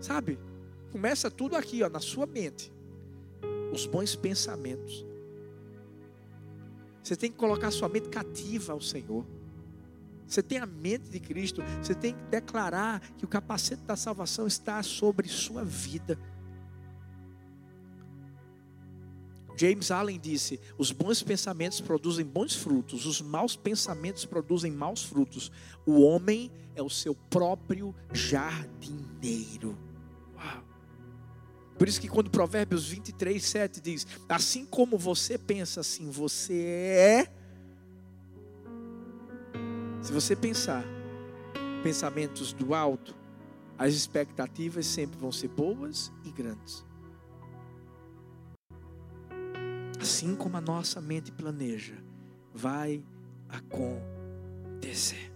Sabe? 0.00 0.38
Começa 0.90 1.30
tudo 1.30 1.54
aqui, 1.54 1.82
ó, 1.82 1.90
na 1.90 2.00
sua 2.00 2.24
mente. 2.24 2.72
Os 3.72 3.86
bons 3.86 4.14
pensamentos. 4.14 5.04
Você 7.02 7.16
tem 7.16 7.30
que 7.30 7.36
colocar 7.36 7.70
sua 7.70 7.88
mente 7.88 8.08
cativa 8.08 8.72
ao 8.72 8.80
Senhor. 8.80 9.24
Você 10.26 10.42
tem 10.42 10.58
a 10.58 10.66
mente 10.66 11.08
de 11.10 11.18
Cristo, 11.18 11.60
você 11.82 11.92
tem 11.92 12.14
que 12.14 12.22
declarar 12.24 13.00
que 13.18 13.24
o 13.24 13.28
capacete 13.28 13.82
da 13.82 13.96
salvação 13.96 14.46
está 14.46 14.80
sobre 14.80 15.28
sua 15.28 15.64
vida. 15.64 16.16
James 19.56 19.90
Allen 19.90 20.18
disse: 20.18 20.60
os 20.78 20.92
bons 20.92 21.22
pensamentos 21.22 21.80
produzem 21.80 22.24
bons 22.24 22.54
frutos, 22.54 23.04
os 23.06 23.20
maus 23.20 23.56
pensamentos 23.56 24.24
produzem 24.24 24.70
maus 24.70 25.02
frutos. 25.02 25.50
O 25.84 26.00
homem 26.00 26.50
é 26.76 26.82
o 26.82 26.88
seu 26.88 27.14
próprio 27.14 27.94
jardineiro. 28.12 29.76
Uau. 30.36 30.69
Por 31.80 31.88
isso 31.88 31.98
que 31.98 32.08
quando 32.08 32.28
Provérbios 32.28 32.90
23, 32.90 33.42
7 33.42 33.80
diz: 33.80 34.06
Assim 34.28 34.66
como 34.66 34.98
você 34.98 35.38
pensa, 35.38 35.80
assim 35.80 36.10
você 36.10 36.52
é 36.62 37.32
se 40.02 40.12
você 40.12 40.36
pensar 40.36 40.84
pensamentos 41.82 42.52
do 42.52 42.74
alto, 42.74 43.16
as 43.78 43.94
expectativas 43.94 44.84
sempre 44.84 45.18
vão 45.18 45.32
ser 45.32 45.48
boas 45.48 46.12
e 46.22 46.30
grandes. 46.30 46.84
Assim 49.98 50.36
como 50.36 50.58
a 50.58 50.60
nossa 50.60 51.00
mente 51.00 51.32
planeja, 51.32 51.96
vai 52.52 53.02
acontecer. 53.48 55.32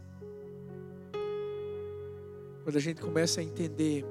Quando 2.64 2.76
a 2.76 2.80
gente 2.80 3.00
começa 3.00 3.40
a 3.40 3.42
entender 3.42 4.04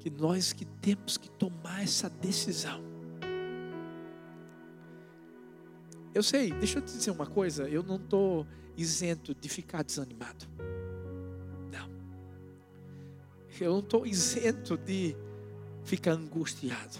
que 0.00 0.08
nós 0.10 0.52
que 0.52 0.64
temos 0.64 1.16
que 1.18 1.30
tomar 1.30 1.82
essa 1.82 2.08
decisão. 2.08 2.82
Eu 6.12 6.22
sei, 6.22 6.52
deixa 6.52 6.78
eu 6.78 6.82
te 6.82 6.92
dizer 6.92 7.10
uma 7.10 7.26
coisa, 7.26 7.68
eu 7.68 7.82
não 7.82 7.96
estou 7.96 8.46
isento 8.76 9.34
de 9.34 9.48
ficar 9.48 9.84
desanimado. 9.84 10.46
Não. 11.70 11.88
Eu 13.60 13.72
não 13.72 13.80
estou 13.80 14.06
isento 14.06 14.76
de 14.76 15.14
ficar 15.84 16.12
angustiado. 16.12 16.98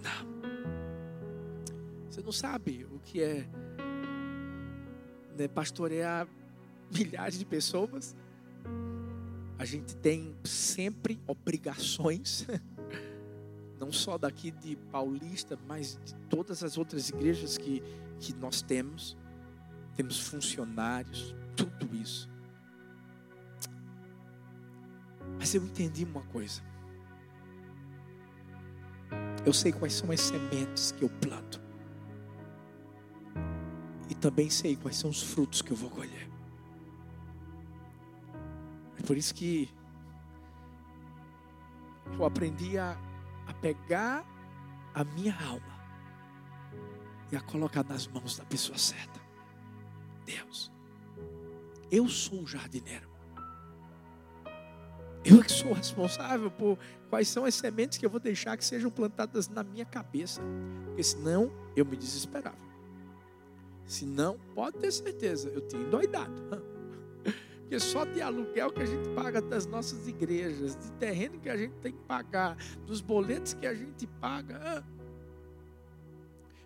Não. 0.00 0.28
Você 2.08 2.22
não 2.22 2.32
sabe 2.32 2.86
o 2.90 3.00
que 3.00 3.20
é 3.20 3.48
né, 5.36 5.48
pastorear 5.48 6.26
milhares 6.90 7.36
de 7.38 7.44
pessoas. 7.44 8.16
A 9.58 9.64
gente 9.64 9.96
tem 9.96 10.36
sempre 10.44 11.20
obrigações, 11.26 12.46
não 13.78 13.92
só 13.92 14.16
daqui 14.16 14.50
de 14.50 14.76
Paulista, 14.90 15.58
mas 15.66 15.98
de 16.04 16.14
todas 16.30 16.62
as 16.62 16.78
outras 16.78 17.08
igrejas 17.08 17.58
que, 17.58 17.82
que 18.20 18.32
nós 18.34 18.62
temos 18.62 19.16
temos 19.98 20.20
funcionários, 20.20 21.34
tudo 21.56 21.92
isso. 21.96 22.30
Mas 25.36 25.52
eu 25.56 25.64
entendi 25.64 26.04
uma 26.04 26.22
coisa. 26.22 26.62
Eu 29.44 29.52
sei 29.52 29.72
quais 29.72 29.94
são 29.94 30.12
as 30.12 30.20
sementes 30.20 30.92
que 30.92 31.02
eu 31.02 31.10
planto. 31.10 31.60
E 34.08 34.14
também 34.14 34.48
sei 34.48 34.76
quais 34.76 34.96
são 34.96 35.10
os 35.10 35.20
frutos 35.20 35.62
que 35.62 35.72
eu 35.72 35.76
vou 35.76 35.90
colher. 35.90 36.28
Por 39.08 39.16
isso 39.16 39.34
que 39.34 39.70
eu 42.12 42.26
aprendi 42.26 42.76
a, 42.76 42.94
a 43.46 43.54
pegar 43.54 44.22
a 44.94 45.02
minha 45.02 45.34
alma 45.34 45.80
e 47.32 47.36
a 47.36 47.40
colocar 47.40 47.82
nas 47.84 48.06
mãos 48.06 48.36
da 48.36 48.44
pessoa 48.44 48.76
certa. 48.76 49.18
Deus. 50.26 50.70
Eu 51.90 52.06
sou 52.06 52.42
o 52.42 52.46
jardineiro. 52.46 53.08
Eu 55.24 55.42
que 55.42 55.52
sou 55.52 55.72
responsável 55.72 56.50
por 56.50 56.78
quais 57.08 57.28
são 57.28 57.46
as 57.46 57.54
sementes 57.54 57.96
que 57.96 58.04
eu 58.04 58.10
vou 58.10 58.20
deixar 58.20 58.58
que 58.58 58.64
sejam 58.64 58.90
plantadas 58.90 59.48
na 59.48 59.64
minha 59.64 59.86
cabeça. 59.86 60.42
Porque 60.84 61.02
senão 61.02 61.50
eu 61.74 61.86
me 61.86 61.96
desesperava. 61.96 62.58
Senão, 63.86 64.38
pode 64.54 64.76
ter 64.76 64.92
certeza, 64.92 65.48
eu 65.48 65.66
tinha 65.66 65.80
endoidado. 65.80 66.67
Porque 67.68 67.80
só 67.80 68.06
de 68.06 68.22
aluguel 68.22 68.72
que 68.72 68.80
a 68.80 68.86
gente 68.86 69.10
paga 69.10 69.42
das 69.42 69.66
nossas 69.66 70.08
igrejas, 70.08 70.74
de 70.74 70.90
terreno 70.92 71.38
que 71.38 71.50
a 71.50 71.56
gente 71.56 71.74
tem 71.82 71.92
que 71.92 71.98
pagar, 71.98 72.56
dos 72.86 73.02
boletos 73.02 73.52
que 73.52 73.66
a 73.66 73.74
gente 73.74 74.06
paga. 74.06 74.82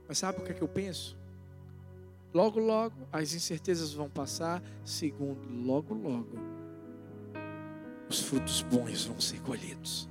Mas 0.07 0.19
sabe 0.19 0.39
o 0.39 0.45
que, 0.45 0.53
é 0.53 0.55
que 0.55 0.63
eu 0.63 0.69
penso? 0.69 1.19
Logo, 2.33 2.61
logo, 2.61 2.95
as 3.11 3.35
incertezas 3.35 3.93
vão 3.93 4.09
passar. 4.09 4.63
Segundo, 4.85 5.45
logo, 5.51 5.93
logo, 5.93 6.39
os 8.09 8.21
frutos 8.21 8.63
bons 8.63 9.05
vão 9.05 9.21
ser 9.21 9.41
colhidos. 9.41 10.09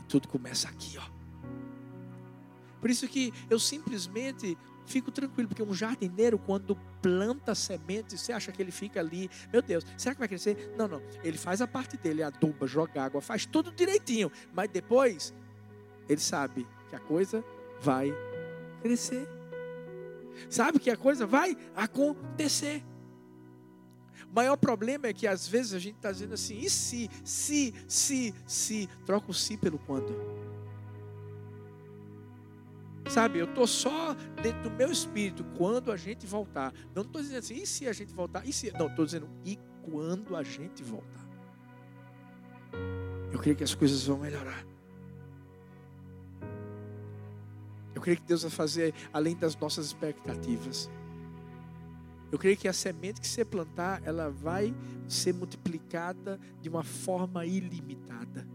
E 0.00 0.04
tudo 0.04 0.28
começa 0.28 0.66
aqui, 0.66 0.96
ó. 0.96 1.04
Por 2.80 2.88
isso 2.88 3.06
que 3.06 3.34
eu 3.50 3.58
simplesmente 3.58 4.56
fico 4.88 5.10
tranquilo, 5.10 5.48
porque 5.48 5.62
um 5.62 5.74
jardineiro, 5.74 6.38
quando 6.38 6.76
planta 7.00 7.54
sementes, 7.54 8.20
você 8.20 8.32
acha 8.32 8.50
que 8.50 8.60
ele 8.60 8.72
fica 8.72 9.00
ali, 9.00 9.30
meu 9.52 9.62
Deus, 9.62 9.84
será 9.96 10.14
que 10.14 10.20
vai 10.20 10.28
crescer? 10.28 10.74
Não, 10.76 10.88
não. 10.88 11.02
Ele 11.22 11.38
faz 11.38 11.60
a 11.60 11.66
parte 11.66 11.96
dele, 11.96 12.22
aduba, 12.22 12.66
joga 12.66 13.02
água, 13.02 13.20
faz 13.20 13.46
tudo 13.46 13.70
direitinho. 13.70 14.30
Mas 14.52 14.70
depois, 14.70 15.34
ele 16.08 16.20
sabe 16.20 16.66
que 16.88 16.96
a 16.96 17.00
coisa 17.00 17.44
vai 17.80 18.12
crescer 18.80 19.28
sabe 20.48 20.78
que 20.78 20.90
a 20.90 20.96
coisa 20.96 21.26
vai 21.26 21.56
acontecer. 21.74 22.84
O 24.30 24.34
maior 24.34 24.56
problema 24.56 25.06
é 25.06 25.12
que 25.12 25.26
às 25.26 25.48
vezes 25.48 25.72
a 25.72 25.78
gente 25.78 25.96
está 25.96 26.12
dizendo 26.12 26.34
assim, 26.34 26.58
e 26.58 26.68
se, 26.68 27.10
se, 27.24 27.74
se, 27.86 28.34
se, 28.46 28.88
troca 29.06 29.30
o 29.30 29.34
se 29.34 29.56
pelo 29.56 29.78
quando. 29.78 30.14
Sabe, 33.08 33.38
eu 33.38 33.46
estou 33.46 33.66
só 33.66 34.14
dentro 34.42 34.64
do 34.64 34.70
meu 34.70 34.92
espírito 34.92 35.42
quando 35.56 35.90
a 35.90 35.96
gente 35.96 36.26
voltar. 36.26 36.74
Não 36.94 37.02
estou 37.02 37.22
dizendo 37.22 37.38
assim, 37.38 37.54
e 37.54 37.66
se 37.66 37.88
a 37.88 37.92
gente 37.92 38.12
voltar? 38.12 38.46
E 38.46 38.52
se? 38.52 38.70
Não, 38.72 38.86
estou 38.86 39.04
dizendo, 39.04 39.28
e 39.44 39.58
quando 39.82 40.36
a 40.36 40.42
gente 40.42 40.82
voltar? 40.82 41.26
Eu 43.32 43.38
creio 43.38 43.56
que 43.56 43.64
as 43.64 43.74
coisas 43.74 44.04
vão 44.04 44.18
melhorar. 44.18 44.64
Eu 47.94 48.02
creio 48.02 48.18
que 48.18 48.24
Deus 48.24 48.42
vai 48.42 48.50
fazer 48.50 48.94
além 49.12 49.34
das 49.34 49.56
nossas 49.56 49.86
expectativas. 49.86 50.90
Eu 52.30 52.38
creio 52.38 52.56
que 52.58 52.68
a 52.68 52.72
semente 52.74 53.20
que 53.20 53.26
você 53.26 53.44
plantar, 53.44 54.02
ela 54.04 54.30
vai 54.30 54.74
ser 55.08 55.32
multiplicada 55.32 56.38
de 56.60 56.68
uma 56.68 56.84
forma 56.84 57.46
ilimitada. 57.46 58.46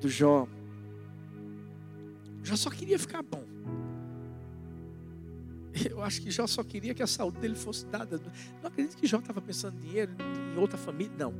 Quando 0.00 0.08
Jó, 0.08 0.48
Jó 2.42 2.56
só 2.56 2.70
queria 2.70 2.98
ficar 2.98 3.22
bom. 3.22 3.44
Eu 5.90 6.02
acho 6.02 6.22
que 6.22 6.30
Jó 6.30 6.46
só 6.46 6.64
queria 6.64 6.94
que 6.94 7.02
a 7.02 7.06
saúde 7.06 7.38
dele 7.38 7.54
fosse 7.54 7.84
dada. 7.86 8.18
Não 8.62 8.68
acredito 8.68 8.96
que 8.96 9.06
Jó 9.06 9.18
estava 9.18 9.42
pensando 9.42 9.76
em 9.76 9.80
dinheiro, 9.80 10.12
em 10.54 10.58
outra 10.58 10.78
família, 10.78 11.14
não. 11.18 11.34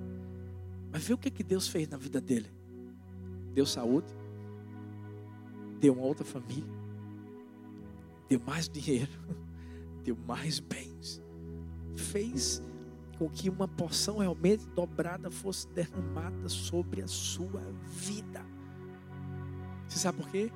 Mas 0.92 1.04
vê 1.04 1.14
o 1.14 1.18
que, 1.18 1.30
que 1.30 1.42
Deus 1.42 1.68
fez 1.68 1.88
na 1.88 1.96
vida 1.96 2.20
dele 2.20 2.50
deu 3.54 3.66
saúde, 3.66 4.06
deu 5.80 5.92
uma 5.92 6.02
outra 6.02 6.24
família, 6.24 6.72
deu 8.28 8.40
mais 8.40 8.68
dinheiro, 8.68 9.10
deu 10.04 10.16
mais 10.26 10.60
bens, 10.60 11.20
fez 11.96 12.62
com 13.18 13.28
que 13.28 13.50
uma 13.50 13.68
porção 13.68 14.18
realmente 14.18 14.66
dobrada 14.68 15.30
fosse 15.30 15.68
derramada 15.68 16.48
sobre 16.48 17.02
a 17.02 17.06
sua 17.06 17.60
vida. 17.86 18.49
Sabe 20.00 20.16
por 20.16 20.30
quê? 20.30 20.50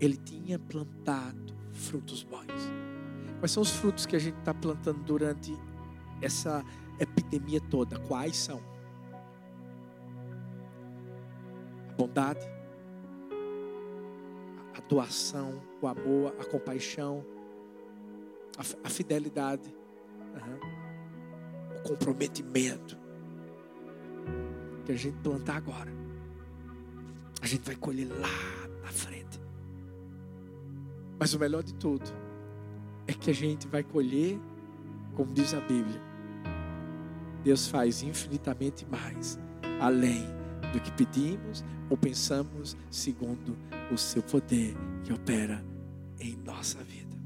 Ele 0.00 0.16
tinha 0.16 0.58
plantado 0.58 1.54
frutos 1.74 2.22
bons. 2.22 2.46
Quais 3.38 3.50
são 3.50 3.62
os 3.62 3.70
frutos 3.70 4.06
que 4.06 4.16
a 4.16 4.18
gente 4.18 4.38
está 4.38 4.54
plantando 4.54 5.02
durante 5.04 5.52
essa 6.22 6.64
epidemia 6.98 7.60
toda? 7.60 7.98
Quais 7.98 8.34
são? 8.34 8.62
bondade, 11.98 12.48
a 14.72 14.80
doação, 14.88 15.60
o 15.82 15.86
amor, 15.88 16.32
a 16.38 16.44
compaixão, 16.44 17.26
a, 18.56 18.86
a 18.86 18.88
fidelidade, 18.88 19.74
uhum. 20.34 21.76
o 21.76 21.82
comprometimento 21.82 22.96
que 24.86 24.92
a 24.92 24.96
gente 24.96 25.18
plantar 25.18 25.56
agora, 25.56 25.97
a 27.40 27.46
gente 27.46 27.64
vai 27.64 27.76
colher 27.76 28.08
lá 28.08 28.68
na 28.82 28.90
frente. 28.90 29.40
Mas 31.18 31.34
o 31.34 31.38
melhor 31.38 31.62
de 31.62 31.74
tudo 31.74 32.10
é 33.06 33.12
que 33.12 33.30
a 33.30 33.34
gente 33.34 33.66
vai 33.66 33.82
colher, 33.82 34.38
como 35.14 35.32
diz 35.32 35.54
a 35.54 35.60
Bíblia, 35.60 36.00
Deus 37.42 37.68
faz 37.68 38.02
infinitamente 38.02 38.86
mais, 38.86 39.38
além 39.80 40.26
do 40.72 40.80
que 40.80 40.92
pedimos 40.92 41.64
ou 41.88 41.96
pensamos, 41.96 42.76
segundo 42.90 43.56
o 43.90 43.96
seu 43.96 44.22
poder 44.22 44.74
que 45.04 45.12
opera 45.12 45.64
em 46.20 46.36
nossa 46.44 46.82
vida. 46.84 47.16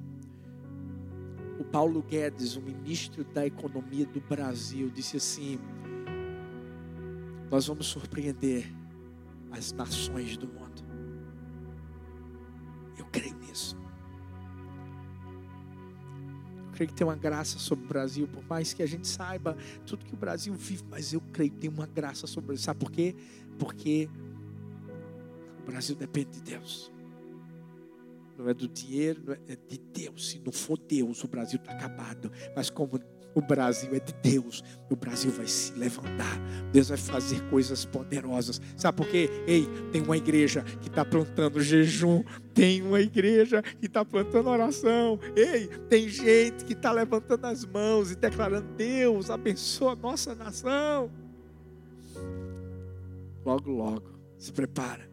O 1.59 1.65
Paulo 1.65 2.03
Guedes, 2.03 2.57
o 2.57 2.61
ministro 2.61 3.25
da 3.25 3.47
Economia 3.47 4.07
do 4.07 4.21
Brasil, 4.21 4.91
disse 4.91 5.17
assim: 5.17 5.59
Nós 7.51 7.67
vamos 7.67 7.87
surpreender 7.87 8.67
as 9.53 9.73
nações 9.73 10.37
do 10.37 10.49
mundo. 10.49 10.83
Eu 12.99 13.05
creio 13.07 13.37
nisso. 13.39 13.77
Eu 16.67 16.73
creio 16.73 16.89
que 16.89 16.95
tem 16.95 17.07
uma 17.07 17.17
graça 17.17 17.59
sobre 17.59 17.85
o 17.85 17.89
Brasil, 17.89 18.27
por 18.27 18.45
mais 18.47 18.73
que 18.73 18.83
a 18.83 18.87
gente 18.87 19.07
saiba 19.07 19.57
tudo 19.87 20.05
que 20.05 20.15
o 20.15 20.17
Brasil 20.17 20.55
vive, 20.55 20.85
mas 20.91 21.13
eu 21.13 21.21
creio 21.33 21.51
que 21.51 21.59
tem 21.59 21.71
uma 21.71 21.87
graça 21.87 22.27
sobre 22.27 22.53
ele. 22.53 22.63
Sabe 22.63 22.81
por 22.81 22.91
quê? 22.91 23.15
Porque 23.59 24.09
o 25.63 25.67
Brasil 25.67 25.95
depende 25.95 26.31
de 26.31 26.43
Deus. 26.43 26.91
Não 28.37 28.49
é 28.49 28.55
do 28.55 28.67
dinheiro, 28.67 29.23
não 29.25 29.35
é 29.35 29.57
de 29.57 29.79
Deus. 29.79 30.31
Se 30.31 30.41
não 30.41 30.53
for 30.53 30.79
Deus, 30.79 31.23
o 31.23 31.29
Brasil 31.29 31.59
está 31.59 31.73
acabado. 31.73 32.33
Mas 32.57 32.71
como 32.71 32.99
o 33.35 33.41
Brasil 33.41 33.95
é 33.95 34.01
de 34.01 34.13
Deus. 34.23 34.63
O 34.91 34.97
Brasil 34.97 35.31
vai 35.31 35.47
se 35.47 35.73
levantar. 35.73 36.39
Deus 36.73 36.89
vai 36.89 36.99
fazer 36.99 37.41
coisas 37.49 37.85
poderosas. 37.85 38.61
Sabe 38.77 38.97
por 38.97 39.09
quê? 39.09 39.29
Ei, 39.47 39.67
tem 39.91 40.03
uma 40.03 40.17
igreja 40.17 40.63
que 40.63 40.89
está 40.89 41.05
plantando 41.05 41.61
jejum. 41.61 42.23
Tem 42.55 42.83
uma 42.83 43.01
igreja 43.01 43.63
que 43.63 43.87
está 43.87 44.05
plantando 44.05 44.49
oração. 44.49 45.19
Ei, 45.35 45.67
tem 45.89 46.09
gente 46.09 46.65
que 46.65 46.75
está 46.75 46.93
levantando 46.93 47.47
as 47.47 47.65
mãos 47.65 48.11
e 48.11 48.17
declarando: 48.17 48.69
Deus 48.77 49.31
abençoa 49.31 49.93
a 49.93 49.97
nossa 49.97 50.35
nação. 50.35 51.11
Logo, 53.45 53.71
logo, 53.71 54.11
se 54.39 54.53
prepara. 54.53 55.11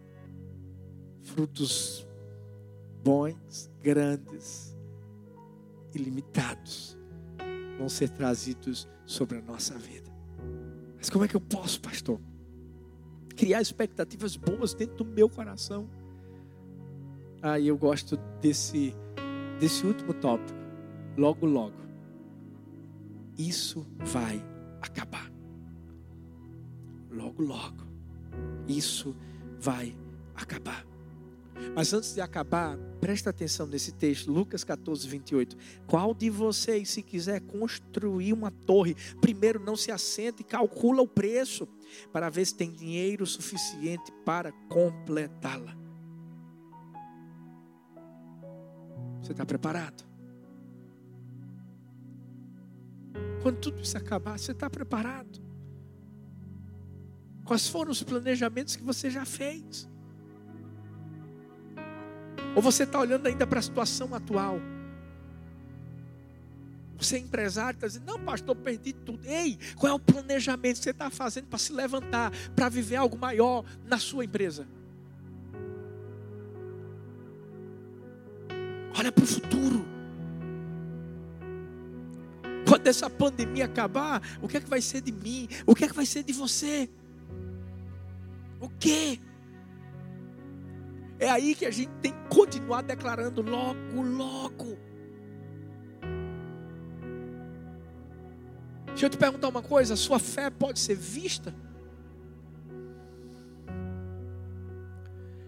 Frutos 1.24 2.08
bons, 3.04 3.72
grandes, 3.82 4.76
ilimitados 5.94 6.99
vão 7.80 7.88
ser 7.88 8.10
trazidos 8.10 8.88
sobre 9.06 9.38
a 9.38 9.42
nossa 9.42 9.78
vida. 9.78 10.12
Mas 10.98 11.10
como 11.10 11.24
é 11.24 11.28
que 11.28 11.36
eu 11.36 11.42
posso, 11.42 11.80
pastor? 11.80 12.20
Criar 13.38 13.62
expectativas 13.62 14.36
boas 14.36 14.74
dentro 14.74 14.98
do 14.98 15.06
meu 15.06 15.30
coração. 15.30 15.90
Ah, 17.42 17.58
eu 17.58 17.78
gosto 17.78 18.18
desse, 18.42 18.94
desse 19.60 19.86
último 19.88 20.14
tópico. 20.14 20.60
Logo, 21.18 21.46
logo. 21.46 21.80
Isso 23.38 23.88
vai 24.00 24.44
acabar. 24.82 25.32
Logo, 27.10 27.42
logo. 27.42 27.88
Isso 28.68 29.16
vai 29.58 29.96
acabar. 30.36 30.89
Mas 31.76 31.94
antes 31.94 32.14
de 32.14 32.22
acabar, 32.22 32.78
presta 33.00 33.30
atenção 33.30 33.68
nesse 33.68 33.92
texto, 33.92 34.32
Lucas 34.32 34.64
14, 34.64 35.08
28. 35.08 35.58
Qual 35.88 36.14
de 36.14 36.30
vocês, 36.30 36.90
se 36.90 37.02
quiser 37.02 37.42
construir 37.42 38.34
uma 38.34 38.52
torre, 38.52 38.96
primeiro 39.22 39.60
não 39.60 39.76
se 39.76 39.92
assenta 39.92 40.42
e 40.42 40.46
calcula 40.46 41.02
o 41.02 41.08
preço, 41.08 41.68
para 42.12 42.30
ver 42.30 42.46
se 42.46 42.56
tem 42.56 42.72
dinheiro 42.72 43.26
suficiente 43.26 44.12
para 44.26 44.52
completá-la? 44.70 45.76
Você 49.22 49.32
está 49.32 49.46
preparado? 49.46 50.04
Quando 53.42 53.58
tudo 53.60 53.82
isso 53.82 53.98
acabar, 53.98 54.38
você 54.38 54.52
está 54.52 54.70
preparado? 54.70 55.40
Quais 57.46 57.68
foram 57.68 57.92
os 57.92 58.04
planejamentos 58.04 58.76
que 58.76 58.84
você 58.84 59.10
já 59.10 59.26
fez? 59.26 59.90
Ou 62.56 62.62
você 62.62 62.84
está 62.84 63.00
olhando 63.00 63.28
ainda 63.28 63.46
para 63.46 63.60
a 63.60 63.62
situação 63.62 64.14
atual? 64.14 64.60
Você 66.98 67.16
é 67.16 67.20
empresário, 67.20 67.78
está 67.78 67.88
dizendo, 67.88 68.06
não, 68.06 68.20
pastor, 68.20 68.56
perdi 68.58 68.92
tudo. 68.92 69.26
Ei, 69.26 69.58
qual 69.78 69.94
é 69.94 69.96
o 69.96 70.00
planejamento 70.00 70.78
que 70.78 70.84
você 70.84 70.90
está 70.90 71.10
fazendo 71.10 71.48
para 71.48 71.58
se 71.58 71.72
levantar, 71.72 72.32
para 72.56 72.68
viver 72.68 72.98
algo 72.98 73.18
maior 73.18 73.64
na 73.86 73.98
sua 73.98 74.26
empresa? 74.26 74.68
Olha 78.98 79.12
para 79.14 79.24
o 79.24 79.28
futuro. 79.28 79.86
Quando 82.68 82.86
essa 82.86 83.10
pandemia 83.10 83.64
acabar, 83.66 84.22
o 84.42 84.48
que 84.48 84.58
é 84.58 84.60
que 84.60 84.70
vai 84.70 84.82
ser 84.82 85.00
de 85.00 85.12
mim? 85.14 85.48
O 85.66 85.74
que 85.74 85.86
é 85.86 85.88
que 85.88 85.96
vai 85.96 86.06
ser 86.06 86.22
de 86.24 86.34
você? 86.34 86.90
O 88.60 88.68
que? 88.68 89.22
É 91.20 91.30
aí 91.30 91.54
que 91.54 91.66
a 91.66 91.72
gente 91.72 91.92
tem 92.02 92.14
que 92.14 92.30
continuar 92.30 92.82
declarando 92.82 93.42
logo, 93.42 94.02
logo. 94.02 94.78
Deixa 98.88 99.06
eu 99.06 99.10
te 99.10 99.18
perguntar 99.18 99.50
uma 99.50 99.62
coisa: 99.62 99.98
sua 99.98 100.18
fé 100.18 100.50
pode 100.50 100.80
ser 100.80 100.96
vista? 100.96 101.54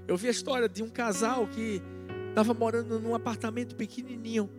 Eu 0.06 0.18
vi 0.18 0.28
a 0.28 0.32
história 0.32 0.68
de 0.68 0.84
um 0.84 0.90
casal 0.90 1.48
que 1.48 1.82
estava 2.28 2.54
morando 2.54 3.00
num 3.00 3.16
apartamento 3.16 3.76
pequenininho. 3.78 4.50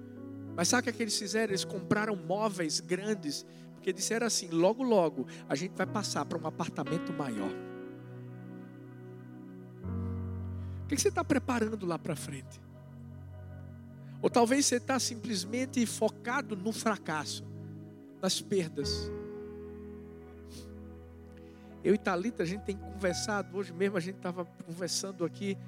Mas 0.56 0.68
sabe 0.68 0.88
o 0.88 0.92
que, 0.94 1.02
é 1.02 1.04
eles 1.04 1.18
fizeram? 1.18 1.50
Eles 1.50 1.64
compraram 1.64 2.16
móveis 2.16 2.80
grandes, 2.80 3.44
porque 3.74 3.92
disseram 3.92 4.26
assim: 4.26 4.48
logo, 4.48 4.82
logo, 4.82 5.26
a 5.46 5.54
gente 5.54 5.72
vai 5.76 5.86
passar 5.86 6.24
para 6.24 6.38
um 6.38 6.46
apartamento 6.46 7.12
maior. 7.12 7.52
Que 10.96 11.02
você 11.02 11.08
está 11.08 11.24
preparando 11.24 11.86
lá 11.86 11.98
para 11.98 12.14
frente? 12.14 12.60
Ou 14.20 14.30
talvez 14.30 14.66
você 14.66 14.76
está 14.76 14.98
simplesmente 15.00 15.84
focado 15.84 16.56
no 16.56 16.72
fracasso, 16.72 17.44
nas 18.20 18.40
perdas. 18.40 19.10
Eu 21.82 21.94
e 21.94 21.98
Thalita, 21.98 22.44
a 22.44 22.46
gente 22.46 22.62
tem 22.62 22.76
conversado, 22.76 23.56
hoje 23.56 23.72
mesmo 23.72 23.96
a 23.96 24.00
gente 24.00 24.16
estava 24.16 24.44
conversando 24.44 25.24
aqui. 25.24 25.58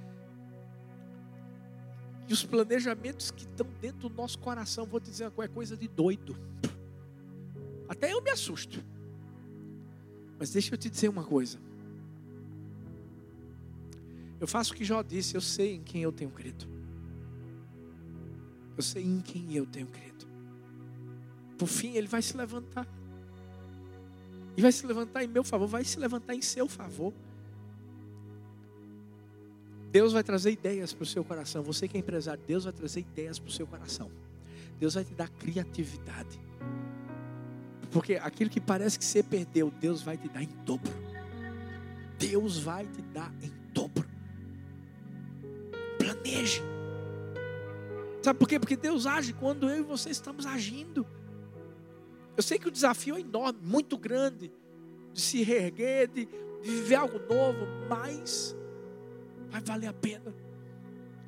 E 2.28 2.32
os 2.32 2.44
planejamentos 2.44 3.32
que 3.32 3.42
estão 3.42 3.66
dentro 3.80 4.08
do 4.08 4.14
nosso 4.14 4.38
coração, 4.38 4.86
vou 4.86 5.00
te 5.00 5.10
dizer 5.10 5.30
uma 5.36 5.48
coisa 5.48 5.76
de 5.76 5.88
doido. 5.88 6.36
Até 7.88 8.12
eu 8.12 8.22
me 8.22 8.30
assusto. 8.30 8.82
Mas 10.38 10.50
deixa 10.50 10.74
eu 10.74 10.78
te 10.78 10.88
dizer 10.88 11.08
uma 11.08 11.24
coisa. 11.24 11.58
Eu 14.40 14.46
faço 14.46 14.72
o 14.72 14.76
que 14.76 14.84
Jó 14.84 15.02
disse, 15.02 15.34
eu 15.34 15.40
sei 15.40 15.76
em 15.76 15.82
quem 15.82 16.02
eu 16.02 16.12
tenho 16.12 16.30
crido. 16.30 16.66
Eu 18.76 18.82
sei 18.82 19.04
em 19.04 19.20
quem 19.20 19.54
eu 19.54 19.66
tenho 19.66 19.86
crido. 19.86 20.26
Por 21.56 21.68
fim, 21.68 21.94
ele 21.94 22.08
vai 22.08 22.20
se 22.20 22.36
levantar. 22.36 22.86
E 24.56 24.62
vai 24.62 24.72
se 24.72 24.86
levantar 24.86 25.24
em 25.24 25.28
meu 25.28 25.44
favor, 25.44 25.66
vai 25.66 25.84
se 25.84 25.98
levantar 25.98 26.34
em 26.34 26.42
seu 26.42 26.68
favor. 26.68 27.12
Deus 29.90 30.12
vai 30.12 30.24
trazer 30.24 30.50
ideias 30.50 30.92
para 30.92 31.04
o 31.04 31.06
seu 31.06 31.24
coração. 31.24 31.62
Você 31.62 31.86
que 31.86 31.96
é 31.96 32.00
empresário, 32.00 32.42
Deus 32.46 32.64
vai 32.64 32.72
trazer 32.72 33.00
ideias 33.00 33.38
para 33.38 33.48
o 33.48 33.52
seu 33.52 33.66
coração. 33.66 34.10
Deus 34.78 34.94
vai 34.94 35.04
te 35.04 35.14
dar 35.14 35.28
criatividade. 35.28 36.40
Porque 37.92 38.16
aquilo 38.16 38.50
que 38.50 38.60
parece 38.60 38.98
que 38.98 39.04
você 39.04 39.22
perdeu, 39.22 39.72
Deus 39.80 40.02
vai 40.02 40.16
te 40.18 40.28
dar 40.28 40.42
em 40.42 40.48
dobro. 40.64 40.92
Deus 42.18 42.58
vai 42.58 42.86
te 42.86 43.00
dar 43.02 43.32
em 43.40 43.52
planeje. 46.34 46.62
Sabe 48.22 48.38
por 48.38 48.48
quê? 48.48 48.58
Porque 48.58 48.76
Deus 48.76 49.06
age 49.06 49.32
quando 49.34 49.68
eu 49.68 49.78
e 49.78 49.82
você 49.82 50.10
estamos 50.10 50.46
agindo. 50.46 51.06
Eu 52.36 52.42
sei 52.42 52.58
que 52.58 52.66
o 52.66 52.70
desafio 52.70 53.16
é 53.16 53.20
enorme, 53.20 53.60
muito 53.62 53.96
grande, 53.96 54.50
de 55.12 55.20
se 55.20 55.42
reerguer, 55.42 56.08
de, 56.08 56.24
de 56.26 56.70
viver 56.70 56.96
algo 56.96 57.18
novo, 57.18 57.66
mas 57.88 58.56
vai 59.50 59.60
valer 59.60 59.86
a 59.86 59.92
pena. 59.92 60.34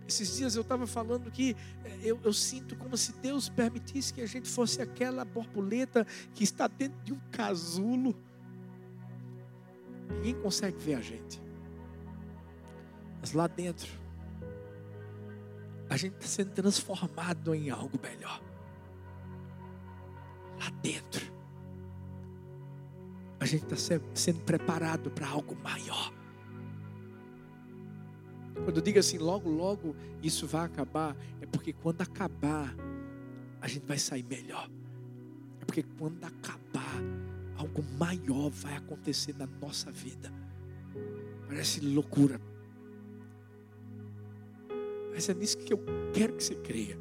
Esses 0.09 0.37
dias 0.37 0.57
eu 0.57 0.63
estava 0.63 0.87
falando 0.87 1.31
que 1.31 1.55
eh, 1.85 1.99
eu, 2.03 2.19
eu, 2.23 2.33
sinto 2.33 2.77
como 2.77 2.97
se 2.97 3.13
Deus 3.15 3.49
permitisse 3.49 4.15
que 4.15 4.21
a 4.21 4.27
gente 4.27 4.49
fosse 4.49 4.81
aquela 4.81 5.25
borboleta 5.25 6.07
que 6.33 6.45
está 6.45 6.67
dentro 6.69 6.99
de 7.03 7.13
um 7.13 7.21
casulo. 7.31 8.17
Ninguém 10.09 10.35
consegue 10.41 10.79
ver 10.79 10.95
a 10.95 11.01
gente. 11.01 11.41
Mas 13.21 13.33
lá 13.33 13.49
dentro 13.49 14.06
a 15.97 15.99
gente 15.99 16.13
está 16.17 16.27
sendo 16.27 16.51
transformado 16.51 17.55
em 17.55 17.71
algo 17.71 17.99
melhor. 18.03 18.39
Lá 20.61 20.69
dentro. 20.83 21.33
A 23.41 23.47
gente 23.47 23.65
está 23.73 23.99
sendo 24.13 24.41
preparado 24.41 25.11
para 25.11 25.27
algo 25.27 25.57
maior. 25.57 26.13
Quando 28.63 28.77
eu 28.77 28.83
digo 28.83 28.99
assim, 28.99 29.17
logo, 29.17 29.49
logo 29.49 29.97
isso 30.23 30.47
vai 30.47 30.67
acabar, 30.67 31.17
é 31.41 31.47
porque 31.47 31.73
quando 31.73 32.03
acabar, 32.03 32.77
a 33.63 33.67
gente 33.67 33.87
vai 33.87 33.99
sair 33.99 34.23
melhor. 34.23 34.69
É 35.63 35.65
porque 35.65 35.83
quando 35.99 36.23
acabar, 36.23 37.01
algo 37.57 37.83
maior 37.99 38.51
vai 38.51 38.77
acontecer 38.77 39.35
na 39.35 39.47
nossa 39.47 39.91
vida. 39.91 40.31
Parece 41.47 41.81
loucura, 41.81 42.39
Mas 45.17 45.31
é 45.31 45.35
nisso 45.35 45.57
que 45.57 45.73
eu 45.73 45.81
quero 46.13 46.35
que 46.35 46.45
você 46.45 46.55
creia. 46.57 46.99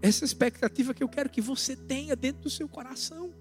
Essa 0.00 0.24
expectativa 0.24 0.94
que 0.94 1.02
eu 1.02 1.08
quero 1.08 1.28
que 1.28 1.40
você 1.40 1.74
tenha 1.74 2.14
dentro 2.14 2.42
do 2.42 2.50
seu 2.50 2.68
coração. 2.68 3.32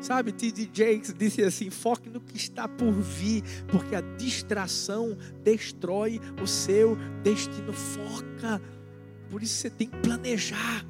Sabe, 0.00 0.32
T.D. 0.32 0.68
Jakes 0.72 1.14
disse 1.14 1.44
assim: 1.44 1.70
foque 1.70 2.10
no 2.10 2.20
que 2.20 2.36
está 2.36 2.66
por 2.66 2.90
vir, 2.90 3.44
porque 3.68 3.94
a 3.94 4.00
distração 4.00 5.16
destrói 5.44 6.20
o 6.42 6.46
seu 6.46 6.96
destino. 7.22 7.72
Foca, 7.72 8.60
por 9.30 9.40
isso 9.40 9.54
você 9.54 9.70
tem 9.70 9.86
que 9.86 9.98
planejar. 9.98 10.84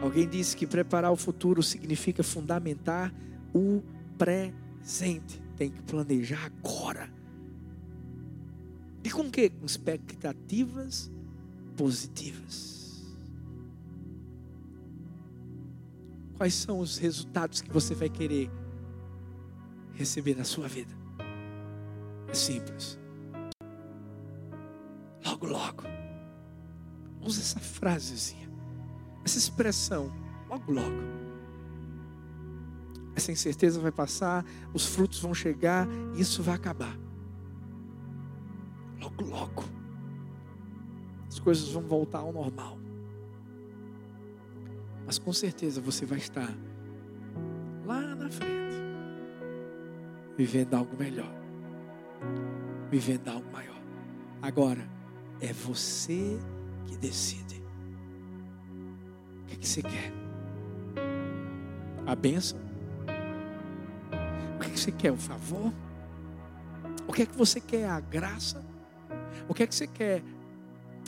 Alguém 0.00 0.26
disse 0.26 0.56
que 0.56 0.66
preparar 0.66 1.12
o 1.12 1.16
futuro 1.16 1.62
significa 1.62 2.22
fundamentar 2.22 3.12
o 3.52 3.82
presente. 4.16 5.42
Tem 5.54 5.68
que 5.68 5.82
planejar 5.82 6.46
agora. 6.46 7.19
E 9.02 9.10
com 9.10 9.30
que? 9.30 9.50
Com 9.50 9.66
expectativas 9.66 11.10
positivas. 11.76 13.04
Quais 16.36 16.54
são 16.54 16.78
os 16.78 16.98
resultados 16.98 17.60
que 17.60 17.70
você 17.70 17.94
vai 17.94 18.08
querer 18.08 18.50
receber 19.94 20.34
na 20.34 20.44
sua 20.44 20.68
vida? 20.68 20.92
É 22.28 22.34
simples. 22.34 22.98
Logo, 25.24 25.46
logo. 25.46 25.82
Usa 27.20 27.40
essa 27.40 27.60
frasezinha, 27.60 28.50
essa 29.24 29.38
expressão. 29.38 30.10
Logo, 30.48 30.72
logo. 30.72 31.20
Essa 33.14 33.32
incerteza 33.32 33.78
vai 33.80 33.92
passar, 33.92 34.44
os 34.72 34.86
frutos 34.86 35.20
vão 35.20 35.34
chegar 35.34 35.86
e 36.16 36.22
isso 36.22 36.42
vai 36.42 36.54
acabar. 36.54 36.96
Logo. 39.20 39.64
As 41.28 41.38
coisas 41.38 41.70
vão 41.70 41.82
voltar 41.82 42.18
ao 42.18 42.32
normal. 42.32 42.78
Mas 45.06 45.18
com 45.18 45.32
certeza 45.32 45.80
você 45.80 46.06
vai 46.06 46.18
estar 46.18 46.54
lá 47.84 48.00
na 48.14 48.30
frente, 48.30 48.76
vivendo 50.36 50.74
algo 50.74 50.96
melhor, 50.96 51.32
vivendo 52.90 53.28
algo 53.28 53.50
maior. 53.52 53.80
Agora, 54.40 54.88
é 55.40 55.52
você 55.52 56.38
que 56.86 56.96
decide. 56.96 57.62
O 59.42 59.46
que, 59.46 59.54
é 59.54 59.56
que 59.56 59.68
você 59.68 59.82
quer? 59.82 60.12
A 62.06 62.14
bênção? 62.14 62.58
O 64.56 64.60
que, 64.60 64.66
é 64.66 64.70
que 64.70 64.80
você 64.80 64.92
quer? 64.92 65.12
O 65.12 65.16
favor? 65.16 65.72
O 67.06 67.12
que 67.12 67.22
é 67.22 67.26
que 67.26 67.36
você 67.36 67.60
quer? 67.60 67.88
A 67.88 67.98
graça? 67.98 68.64
O 69.50 69.54
que 69.54 69.64
é 69.64 69.66
que 69.66 69.74
você 69.74 69.86
quer? 69.86 70.22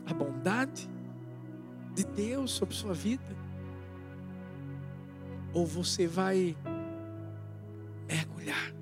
A 0.05 0.13
bondade 0.13 0.91
de 1.95 2.05
Deus 2.05 2.51
sobre 2.51 2.75
sua 2.75 2.93
vida? 2.93 3.43
ou 5.53 5.67
você 5.67 6.07
vai 6.07 6.57
mergulhar 8.09 8.73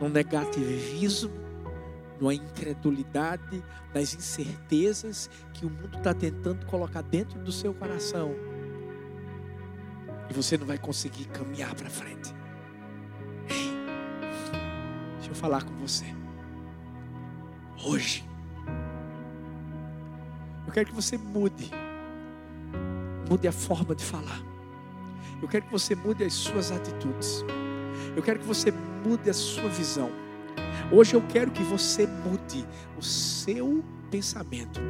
no 0.00 0.08
negativismo, 0.08 1.30
numa 2.20 2.34
incredulidade, 2.34 3.62
nas 3.94 4.14
incertezas 4.14 5.30
que 5.52 5.64
o 5.64 5.70
mundo 5.70 5.96
está 5.96 6.12
tentando 6.12 6.66
colocar 6.66 7.02
dentro 7.02 7.38
do 7.38 7.52
seu 7.52 7.72
coração. 7.72 8.34
E 10.28 10.32
você 10.32 10.58
não 10.58 10.66
vai 10.66 10.78
conseguir 10.78 11.26
caminhar 11.26 11.74
para 11.74 11.88
frente. 11.88 12.34
Falar 15.34 15.64
com 15.64 15.74
você. 15.76 16.04
Hoje, 17.84 18.24
eu 20.66 20.72
quero 20.72 20.88
que 20.88 20.94
você 20.94 21.18
mude 21.18 21.70
mude 23.28 23.48
a 23.48 23.52
forma 23.52 23.94
de 23.94 24.04
falar. 24.04 24.42
Eu 25.40 25.48
quero 25.48 25.64
que 25.64 25.72
você 25.72 25.94
mude 25.94 26.22
as 26.22 26.34
suas 26.34 26.70
atitudes. 26.70 27.44
Eu 28.14 28.22
quero 28.22 28.40
que 28.40 28.46
você 28.46 28.70
mude 28.70 29.30
a 29.30 29.34
sua 29.34 29.68
visão. 29.70 30.10
Hoje 30.90 31.14
eu 31.14 31.22
quero 31.22 31.50
que 31.50 31.62
você 31.62 32.06
mude 32.06 32.66
o 32.98 33.02
seu 33.02 33.82
pensamento. 34.10 34.80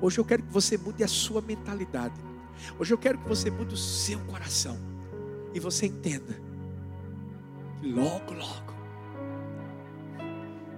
Hoje 0.00 0.18
eu 0.18 0.24
quero 0.24 0.42
que 0.42 0.52
você 0.52 0.78
mude 0.78 1.04
a 1.04 1.08
sua 1.08 1.42
mentalidade. 1.42 2.18
Hoje 2.78 2.94
eu 2.94 2.98
quero 2.98 3.18
que 3.18 3.28
você 3.28 3.50
mude 3.50 3.74
o 3.74 3.76
seu 3.76 4.18
coração. 4.20 4.78
E 5.52 5.60
você 5.60 5.86
entenda 5.86 6.40
logo, 7.82 8.32
logo. 8.32 8.71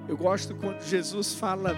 Eu 0.09 0.17
gosto 0.17 0.55
quando 0.55 0.83
Jesus 0.83 1.35
fala 1.35 1.75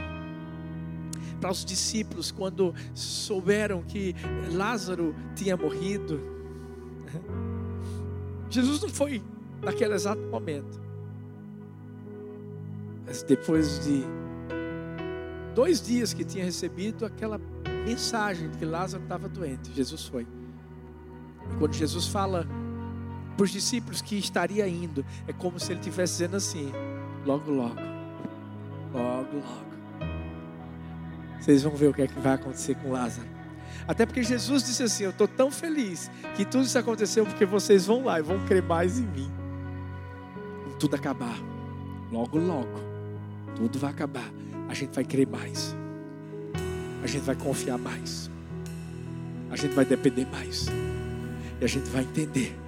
para 1.41 1.51
os 1.51 1.65
discípulos 1.65 2.31
quando 2.31 2.75
souberam 2.95 3.83
que 3.83 4.15
Lázaro 4.53 5.15
tinha 5.35 5.57
morrido. 5.57 6.21
Jesus 8.51 8.81
não 8.83 8.89
foi 8.89 9.23
naquele 9.63 9.95
exato 9.95 10.23
momento. 10.23 10.81
Mas 13.07 13.23
depois 13.23 13.85
de 13.85 14.03
dois 15.55 15.81
dias 15.81 16.13
que 16.13 16.25
tinha 16.25 16.45
recebido 16.45 17.07
aquela 17.07 17.41
mensagem 17.85 18.51
de 18.51 18.59
que 18.59 18.65
Lázaro 18.65 19.03
estava 19.03 19.29
doente, 19.29 19.73
Jesus 19.73 20.07
foi. 20.07 20.27
E 21.53 21.57
quando 21.59 21.75
Jesus 21.75 22.09
fala 22.09 22.47
para 23.37 23.45
os 23.45 23.51
discípulos 23.51 24.01
que 24.03 24.17
estaria 24.17 24.67
indo, 24.67 25.05
é 25.29 25.33
como 25.33 25.61
se 25.61 25.71
ele 25.71 25.81
estivesse 25.81 26.15
dizendo 26.15 26.37
assim: 26.37 26.73
logo, 27.25 27.51
logo, 27.51 27.77
logo, 28.93 29.37
logo 29.37 29.77
vocês 31.47 31.63
vão 31.63 31.77
ver 31.77 31.87
o 31.87 31.95
que 31.95 32.03
é 32.03 32.09
que 32.09 32.19
vai 32.19 32.35
acontecer 32.35 32.75
com 32.75 32.91
Lázaro. 32.91 33.29
Até 33.87 34.05
porque 34.05 34.21
Jesus 34.21 34.65
disse 34.65 34.83
assim: 34.83 35.05
Eu 35.05 35.11
estou 35.11 35.29
tão 35.29 35.49
feliz 35.49 36.11
que 36.35 36.45
tudo 36.45 36.65
isso 36.65 36.77
aconteceu 36.77 37.25
porque 37.25 37.45
vocês 37.45 37.87
vão 37.87 38.05
lá 38.05 38.19
e 38.19 38.23
vão 38.23 38.45
crer 38.47 38.65
mais 38.65 38.99
em 38.99 39.07
mim. 39.07 39.31
Quando 40.65 40.77
tudo 40.77 40.97
acabar, 40.97 41.39
logo, 42.11 42.37
logo, 42.37 42.81
tudo 43.55 43.79
vai 43.79 43.93
acabar. 43.93 44.29
A 44.69 44.75
gente 44.75 44.93
vai 44.93 45.05
crer 45.05 45.29
mais. 45.29 45.77
A 47.05 47.07
gente 47.07 47.23
vai 47.23 47.37
confiar 47.37 47.79
mais. 47.79 48.29
A 49.49 49.55
gente 49.55 49.73
vai 49.73 49.85
depender 49.85 50.27
mais. 50.27 50.67
E 51.61 51.65
a 51.65 51.69
gente 51.69 51.89
vai 51.91 52.03
entender 52.03 52.59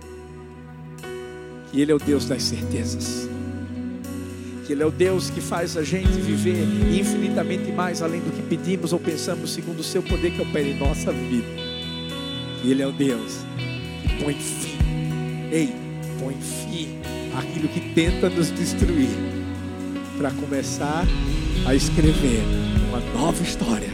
que 1.68 1.80
Ele 1.80 1.90
é 1.90 1.94
o 1.96 1.98
Deus 1.98 2.26
das 2.26 2.44
certezas 2.44 3.28
que 4.68 4.74
Ele 4.74 4.82
é 4.82 4.86
o 4.86 4.90
Deus 4.90 5.30
que 5.30 5.40
faz 5.40 5.78
a 5.78 5.82
gente 5.82 6.10
viver 6.20 6.62
infinitamente 6.92 7.72
mais 7.72 8.02
além 8.02 8.20
do 8.20 8.30
que 8.30 8.42
pedimos 8.42 8.92
ou 8.92 9.00
pensamos, 9.00 9.54
segundo 9.54 9.80
o 9.80 9.82
seu 9.82 10.02
poder 10.02 10.30
que 10.30 10.42
opera 10.42 10.68
em 10.68 10.78
nossa 10.78 11.10
vida. 11.10 11.46
E 12.62 12.70
Ele 12.70 12.82
é 12.82 12.86
o 12.86 12.92
Deus 12.92 13.38
que 14.02 14.22
põe 14.22 14.34
fim, 14.34 14.76
ei, 15.50 15.74
põe 16.20 16.34
fim 16.34 16.98
àquilo 17.34 17.66
que 17.68 17.80
tenta 17.94 18.28
nos 18.28 18.50
destruir, 18.50 19.08
para 20.18 20.30
começar 20.32 21.06
a 21.64 21.74
escrever 21.74 22.42
uma 22.90 23.00
nova 23.18 23.42
história 23.42 23.90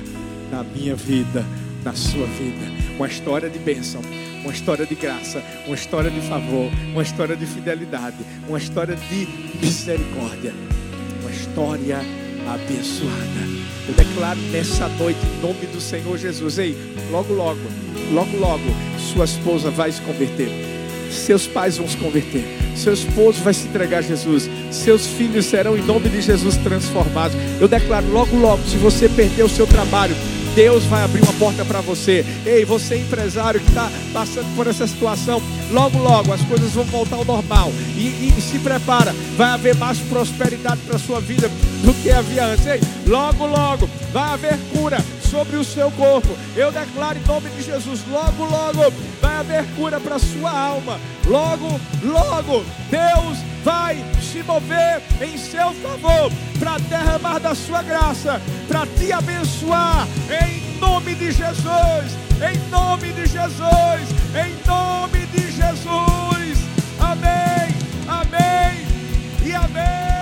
na 0.50 0.64
minha 0.64 0.96
vida, 0.96 1.46
na 1.84 1.94
sua 1.94 2.26
vida, 2.26 2.66
uma 2.96 3.06
história 3.06 3.48
de 3.48 3.60
bênção 3.60 4.00
uma 4.44 4.52
história 4.52 4.84
de 4.84 4.94
graça, 4.94 5.42
uma 5.66 5.74
história 5.74 6.10
de 6.10 6.20
favor, 6.20 6.70
uma 6.92 7.02
história 7.02 7.34
de 7.34 7.46
fidelidade, 7.46 8.16
uma 8.46 8.58
história 8.58 8.94
de 8.94 9.26
misericórdia, 9.60 10.52
uma 11.22 11.30
história 11.30 11.98
abençoada. 12.46 13.64
Eu 13.88 13.94
declaro 13.94 14.38
nessa 14.52 14.86
noite, 14.88 15.18
em 15.24 15.40
nome 15.40 15.66
do 15.66 15.80
Senhor 15.80 16.18
Jesus, 16.18 16.58
ei, 16.58 16.76
logo, 17.10 17.32
logo, 17.32 17.60
logo, 18.12 18.36
logo, 18.36 18.64
sua 18.98 19.24
esposa 19.24 19.70
vai 19.70 19.90
se 19.90 20.00
converter, 20.02 20.50
seus 21.10 21.46
pais 21.46 21.78
vão 21.78 21.88
se 21.88 21.96
converter, 21.96 22.44
seu 22.76 22.92
esposo 22.92 23.40
vai 23.42 23.54
se 23.54 23.66
entregar 23.66 23.98
a 23.98 24.02
Jesus, 24.02 24.48
seus 24.70 25.06
filhos 25.06 25.46
serão, 25.46 25.76
em 25.76 25.82
nome 25.82 26.10
de 26.10 26.20
Jesus, 26.20 26.56
transformados. 26.58 27.36
Eu 27.60 27.68
declaro 27.68 28.10
logo, 28.10 28.36
logo, 28.36 28.62
se 28.64 28.76
você 28.76 29.08
perder 29.08 29.44
o 29.44 29.48
seu 29.48 29.66
trabalho, 29.66 30.14
Deus 30.54 30.84
vai 30.84 31.02
abrir 31.02 31.22
uma 31.22 31.32
porta 31.34 31.64
para 31.64 31.80
você. 31.80 32.24
Ei, 32.46 32.64
você 32.64 32.96
empresário 32.96 33.60
que 33.60 33.68
está 33.68 33.90
passando 34.12 34.54
por 34.54 34.66
essa 34.66 34.86
situação, 34.86 35.42
logo, 35.70 35.98
logo 35.98 36.32
as 36.32 36.42
coisas 36.42 36.70
vão 36.72 36.84
voltar 36.84 37.16
ao 37.16 37.24
normal. 37.24 37.72
E, 37.96 38.02
e, 38.02 38.34
e 38.36 38.40
se 38.40 38.58
prepara, 38.60 39.12
vai 39.36 39.50
haver 39.50 39.74
mais 39.74 39.98
prosperidade 39.98 40.80
para 40.86 40.96
a 40.96 40.98
sua 40.98 41.20
vida 41.20 41.48
do 41.82 41.92
que 41.94 42.10
havia 42.10 42.46
antes. 42.46 42.66
Ei, 42.66 42.80
logo, 43.06 43.46
logo 43.46 43.88
vai 44.12 44.34
haver 44.34 44.58
cura 44.72 44.98
sobre 45.28 45.56
o 45.56 45.64
seu 45.64 45.90
corpo. 45.92 46.28
Eu 46.56 46.70
declaro 46.70 47.18
em 47.18 47.26
nome 47.26 47.50
de 47.50 47.62
Jesus, 47.62 48.00
logo, 48.08 48.44
logo 48.44 48.92
vai 49.20 49.36
haver 49.36 49.64
cura 49.76 49.98
para 49.98 50.16
a 50.16 50.20
sua 50.20 50.50
alma. 50.50 51.00
Logo, 51.26 51.80
logo, 52.04 52.64
Deus 52.90 53.53
vai 53.64 53.96
se 54.20 54.42
mover 54.42 55.00
em 55.20 55.38
seu 55.38 55.72
favor 55.74 56.30
para 56.58 56.78
derramar 56.78 57.40
da 57.40 57.54
sua 57.54 57.82
graça, 57.82 58.40
para 58.68 58.86
te 58.86 59.10
abençoar 59.10 60.06
em 60.28 60.78
nome 60.78 61.14
de 61.14 61.32
Jesus, 61.32 62.12
em 62.38 62.70
nome 62.70 63.12
de 63.12 63.26
Jesus, 63.26 64.10
em 64.34 64.68
nome 64.68 65.26
de 65.26 65.50
Jesus. 65.50 66.58
Amém. 67.00 67.74
Amém. 68.06 68.86
E 69.44 69.54
amém. 69.54 70.13